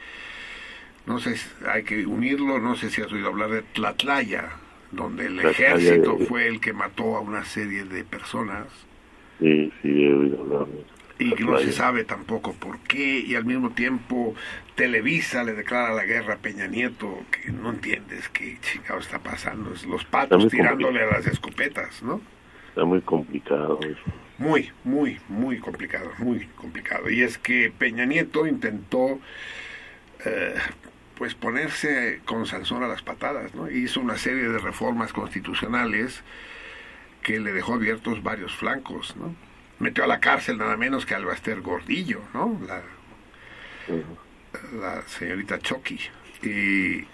[1.06, 1.36] no sé,
[1.68, 2.58] hay que unirlo.
[2.58, 4.52] No sé si has oído hablar de Tlatlaya,
[4.90, 8.66] donde el ejército fue el que mató a una serie de personas.
[9.38, 10.66] Sí, sí, he oído hablar
[11.20, 14.34] y que no se sabe tampoco por qué y al mismo tiempo
[14.74, 19.72] Televisa le declara la guerra a Peña Nieto que no entiendes qué chingado está pasando.
[19.74, 22.20] Es los patos tirándole a las escopetas no
[22.68, 24.00] Está muy complicado eso.
[24.38, 27.10] muy muy muy complicado muy complicado.
[27.10, 29.20] Y es que Peña Nieto intentó
[30.24, 30.54] eh,
[31.20, 36.22] pues ponerse con Sansón a las patadas no hizo una serie de reformas constitucionales
[37.22, 39.36] que le dejó abiertos varios flancos no
[39.80, 42.60] metió a la cárcel nada menos que al Baster Gordillo, ¿no?
[42.66, 42.82] La,
[44.72, 45.98] la señorita Chucky.
[46.42, 47.06] Y,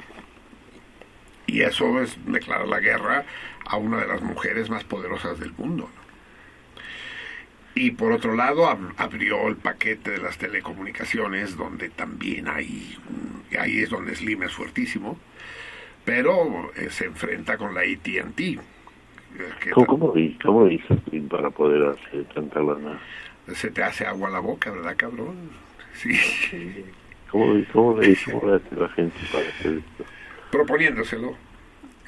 [1.46, 3.24] y eso es declarar la guerra
[3.64, 5.88] a una de las mujeres más poderosas del mundo.
[5.94, 6.05] ¿no?
[7.76, 12.96] Y por otro lado, ab- abrió el paquete de las telecomunicaciones, donde también hay,
[13.60, 15.18] ahí es donde Slim es fuertísimo,
[16.04, 18.58] pero eh, se enfrenta con la AT&T.
[19.74, 22.98] ¿Cómo, cómo, cómo dices Tim, para poder hacer tanta lana?
[23.54, 25.50] se te hace agua la boca, ¿verdad, cabrón?
[25.92, 26.18] Sí.
[27.30, 30.04] ¿Cómo, cómo, le, hace la gente para hacer esto?
[30.50, 31.36] proponiéndoselo.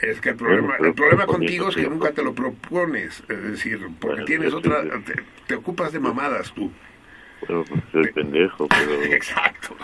[0.00, 3.80] Es que el problema, el problema contigo es que nunca te lo propones, es decir,
[3.98, 5.14] porque Bueno, tienes otra, te,
[5.46, 6.70] te ocupas de mamadas tú.
[7.46, 9.76] Bueno, pues soy pendejo, pero, Exacto.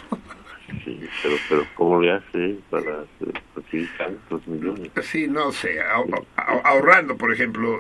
[0.84, 3.04] sí, pero, pero ¿cómo le hace para
[3.54, 4.90] conseguir tantos millones?
[5.02, 7.78] Sí, no sé, ahor- ahor- ahorrando, por ejemplo.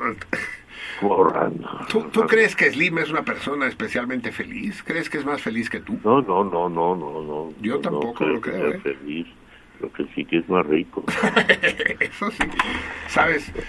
[1.00, 1.68] ¿Cómo ahorrando?
[1.88, 4.82] ¿Tú, ¿Tú crees que Slim es una persona especialmente feliz?
[4.82, 5.98] ¿Crees que es más feliz que tú?
[6.04, 7.54] No, no, no, no, no, no.
[7.60, 8.80] Yo tampoco no lo que creo, sea ¿eh?
[8.82, 9.26] feliz.
[9.84, 11.04] Lo que sí que es más rico.
[12.00, 12.44] Eso sí.
[13.08, 13.52] ¿Sabes?
[13.54, 13.62] No,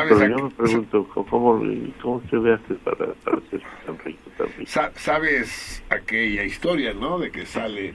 [0.00, 0.14] ¿Sabes?
[0.18, 4.70] pero yo me pregunto, ¿cómo, se le hace para, para ser tan rico, tan rico?
[4.70, 7.18] Sa- ¿Sabes aquella historia, no?
[7.18, 7.94] De que sale.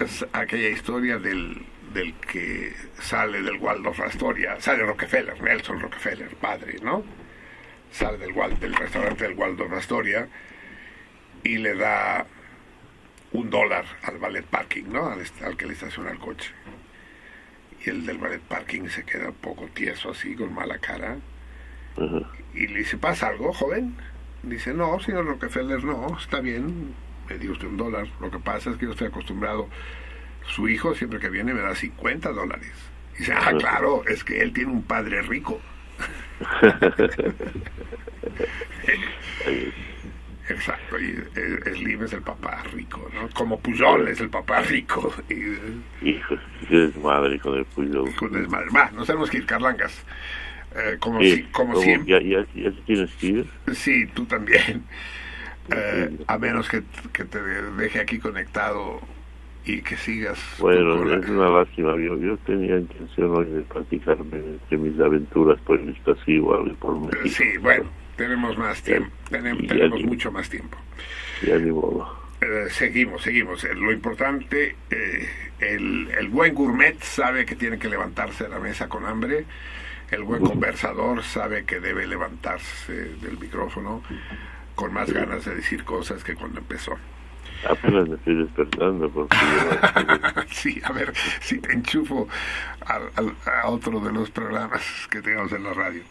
[0.00, 4.60] es aquella historia del, del que sale del Waldorf Astoria.
[4.60, 7.02] Sale Rockefeller, Nelson Rockefeller, padre, ¿no?
[7.90, 10.28] Sale del, del restaurante del Waldorf Astoria
[11.42, 12.26] y le da
[13.34, 15.08] un dólar al ballet parking, ¿no?
[15.08, 16.50] Al, al que le estaciona el coche.
[17.84, 21.18] Y el del ballet parking se queda un poco tieso así, con mala cara.
[22.54, 23.96] Y le dice, ¿pasa algo, joven?
[24.42, 26.94] Dice, no, señor Rockefeller, no, está bien,
[27.28, 28.06] me dio usted un dólar.
[28.20, 29.68] Lo que pasa es que yo estoy acostumbrado,
[30.46, 32.72] su hijo siempre que viene me da 50 dólares.
[33.18, 35.60] Dice, ah, claro, es que él tiene un padre rico.
[40.48, 41.14] Exacto, y
[41.74, 43.28] Slim es el papá rico, ¿no?
[43.30, 45.12] Como Pujol es el papá rico.
[45.30, 46.36] Y, Hijo,
[46.68, 48.04] desmadre con el Puyo.
[48.18, 48.66] con desmadre.
[48.76, 50.04] Va, nos tenemos que ir, Carlangas.
[50.76, 52.12] Eh, como, Sí, si- como siempre.
[52.30, 53.46] ¿Ya, ya, ya tienes que ir?
[53.72, 54.82] Sí, tú también.
[55.74, 59.00] Eh, a menos que, que te deje aquí conectado
[59.64, 60.38] y que sigas.
[60.58, 61.92] Bueno, es una lástima.
[61.96, 65.96] Yo, yo tenía intención hoy de platicarme de mis aventuras por el
[66.26, 67.28] igual y por México.
[67.28, 67.84] Sí, bueno,
[68.16, 69.10] tenemos más tiempo.
[69.30, 70.76] Tenemos, tenemos mucho más tiempo.
[71.42, 72.22] Ya ni modo.
[72.40, 73.64] Eh, seguimos, seguimos.
[73.64, 75.28] Eh, lo importante, eh,
[75.60, 79.44] el, el buen gourmet sabe que tiene que levantarse de la mesa con hambre.
[80.10, 84.02] El buen conversador sabe que debe levantarse del micrófono
[84.74, 86.96] con más ganas de decir cosas que cuando empezó.
[87.68, 89.36] Apenas me estoy despertando porque
[90.50, 92.28] Sí, a ver si te enchufo
[92.84, 93.10] al-
[93.46, 96.02] a otro de los programas que tengamos en la radio.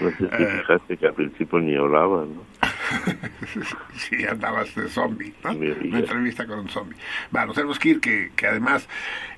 [0.00, 2.44] No sé si fijaste que al principio ni hablaba, ¿no?
[3.96, 5.52] Sí, andabas de zombie, ¿no?
[5.52, 6.96] Una entrevista con un zombie.
[7.30, 8.88] Bueno, tenemos que ir, que, que además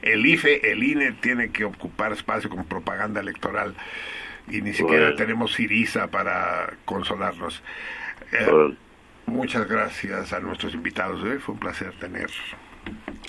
[0.02, 3.74] el IFE, el INE, tiene que ocupar espacio con propaganda electoral
[4.48, 5.16] y ni siquiera Bueno.
[5.16, 7.62] tenemos Siriza para consolarnos.
[8.32, 8.74] Eh,
[9.26, 11.24] muchas gracias a nuestros invitados.
[11.24, 11.38] ¿eh?
[11.38, 12.30] Fue un placer tener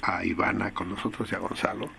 [0.03, 1.89] a Ivana con nosotros y a Gonzalo.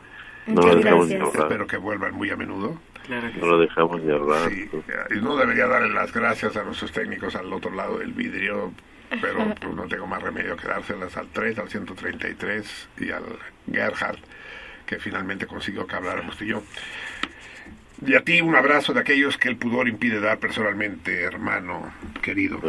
[0.46, 1.34] No Muchas gracias.
[1.34, 2.80] Espero que vuelvan muy a menudo.
[3.08, 4.50] Claro que No lo dejamos de hablar.
[4.50, 4.68] Sí,
[5.10, 8.70] y no debería darle las gracias a nuestros técnicos al otro lado del vidrio,
[9.22, 13.24] pero pues no tengo más remedio que dárselas al 3, al 133 y al
[13.72, 14.18] Gerhard,
[14.84, 16.62] que finalmente consiguió que habláramos tú y yo.
[18.06, 21.90] Y a ti un abrazo de aquellos que el pudor impide dar personalmente, hermano
[22.20, 22.60] querido.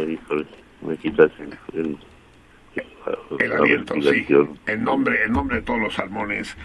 [0.80, 1.98] Me quitas el, el,
[3.38, 4.26] El aliento, sí.
[4.66, 6.56] En nombre, en nombre de todos los salmones,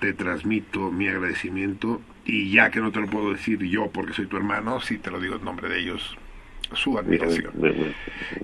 [0.00, 4.26] te transmito mi agradecimiento y ya que no te lo puedo decir yo porque soy
[4.26, 6.16] tu hermano, sí te lo digo en nombre de ellos,
[6.72, 7.52] su admiración.
[7.60, 7.94] Me- me-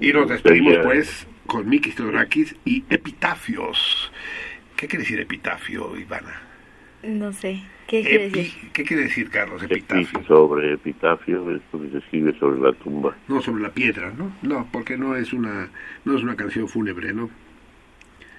[0.00, 4.12] Y nos despedimos pues con Mikis Theodorakis y Epitafios.
[4.76, 6.40] ¿Qué quiere decir epitafio, Ivana?
[7.02, 7.62] No sé.
[7.86, 8.70] ¿Qué quiere Epi- decir?
[8.72, 10.24] ¿Qué quiere decir, Carlos, Epi epitafio?
[10.26, 13.16] sobre epitafio es lo que se escribe sobre la tumba.
[13.28, 14.32] No sobre la piedra, ¿no?
[14.42, 15.68] No, porque no es una
[16.04, 17.28] no es una canción fúnebre, ¿no?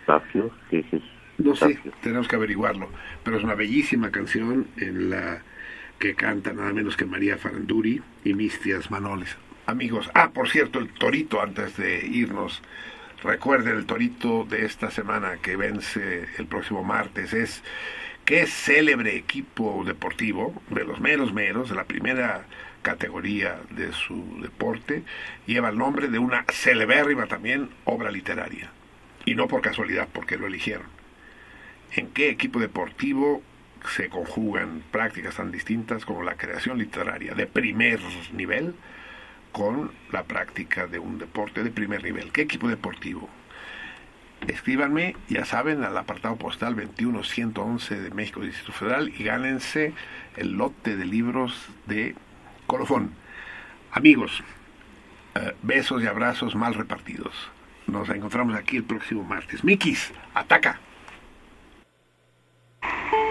[0.03, 1.01] Epitafio, ¿qué es?
[1.43, 2.89] No sé, tenemos que averiguarlo.
[3.23, 5.41] Pero es una bellísima canción en la
[5.99, 9.35] que canta nada menos que María Faranduri y Mistias Manoles.
[9.65, 12.61] Amigos, ah, por cierto, el torito, antes de irnos,
[13.23, 17.63] recuerden el torito de esta semana que vence el próximo martes, es
[18.31, 22.45] es célebre equipo deportivo, de los meros meros, de la primera
[22.81, 25.03] categoría de su deporte,
[25.45, 28.71] lleva el nombre de una celebérrima también obra literaria.
[29.25, 31.00] Y no por casualidad, porque lo eligieron
[31.93, 33.41] en qué equipo deportivo
[33.95, 37.99] se conjugan prácticas tan distintas como la creación literaria de primer
[38.33, 38.75] nivel
[39.51, 42.31] con la práctica de un deporte de primer nivel.
[42.31, 43.27] ¿Qué equipo deportivo?
[44.47, 49.93] Escríbanme, ya saben, al apartado postal 21111 de México Distrito Federal y gánense
[50.35, 52.15] el lote de libros de
[52.65, 53.11] Colofón.
[53.91, 54.43] Amigos,
[55.35, 57.33] eh, besos y abrazos mal repartidos.
[57.87, 59.63] Nos encontramos aquí el próximo martes.
[59.63, 60.79] Mikis, ataca.
[62.81, 63.30] Thank you.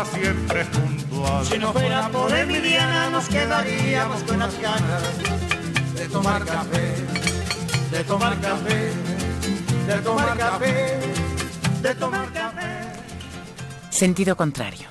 [0.00, 1.46] Colada siempre puntual.
[1.46, 5.02] Si no fuera por Emiliana nos quedaríamos con las ganas
[5.94, 6.94] de tomar café,
[7.90, 8.92] de tomar café,
[9.86, 11.00] de tomar café,
[11.82, 12.92] de tomar café.
[13.90, 14.88] Sentido contrario.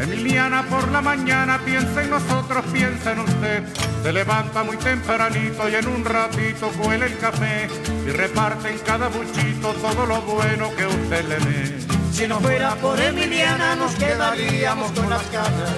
[0.00, 3.64] Emiliana por la mañana piensa en nosotros, piensa en usted.
[4.02, 7.68] Se levanta muy tempranito y en un ratito cuela el café
[8.08, 11.78] y reparte en cada buchito todo lo bueno que usted le dé.
[12.12, 15.74] Si no fuera por Emiliana nos quedaríamos con las ganas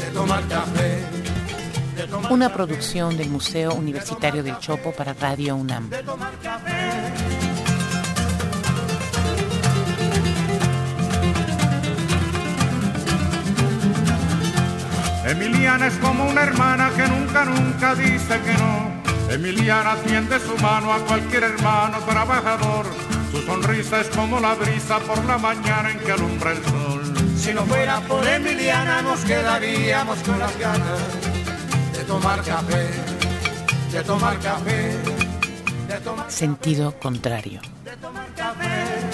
[0.00, 1.04] de tomar café,
[1.96, 5.90] de tomar Una producción del Museo Universitario del Chopo para Radio UNAM.
[5.90, 7.12] de tomar café.
[15.26, 18.93] Emiliana es como una hermana que nunca, nunca dice que no.
[19.34, 22.86] Emiliana tiende su mano a cualquier hermano trabajador.
[23.32, 27.02] Su sonrisa es como la brisa por la mañana en que alumbra el sol.
[27.36, 31.00] Si no fuera por Emiliana nos quedaríamos con las ganas
[31.92, 32.88] de tomar café,
[33.90, 34.96] de tomar café,
[35.88, 37.60] de tomar, Sentido contrario.
[37.84, 39.13] de tomar café.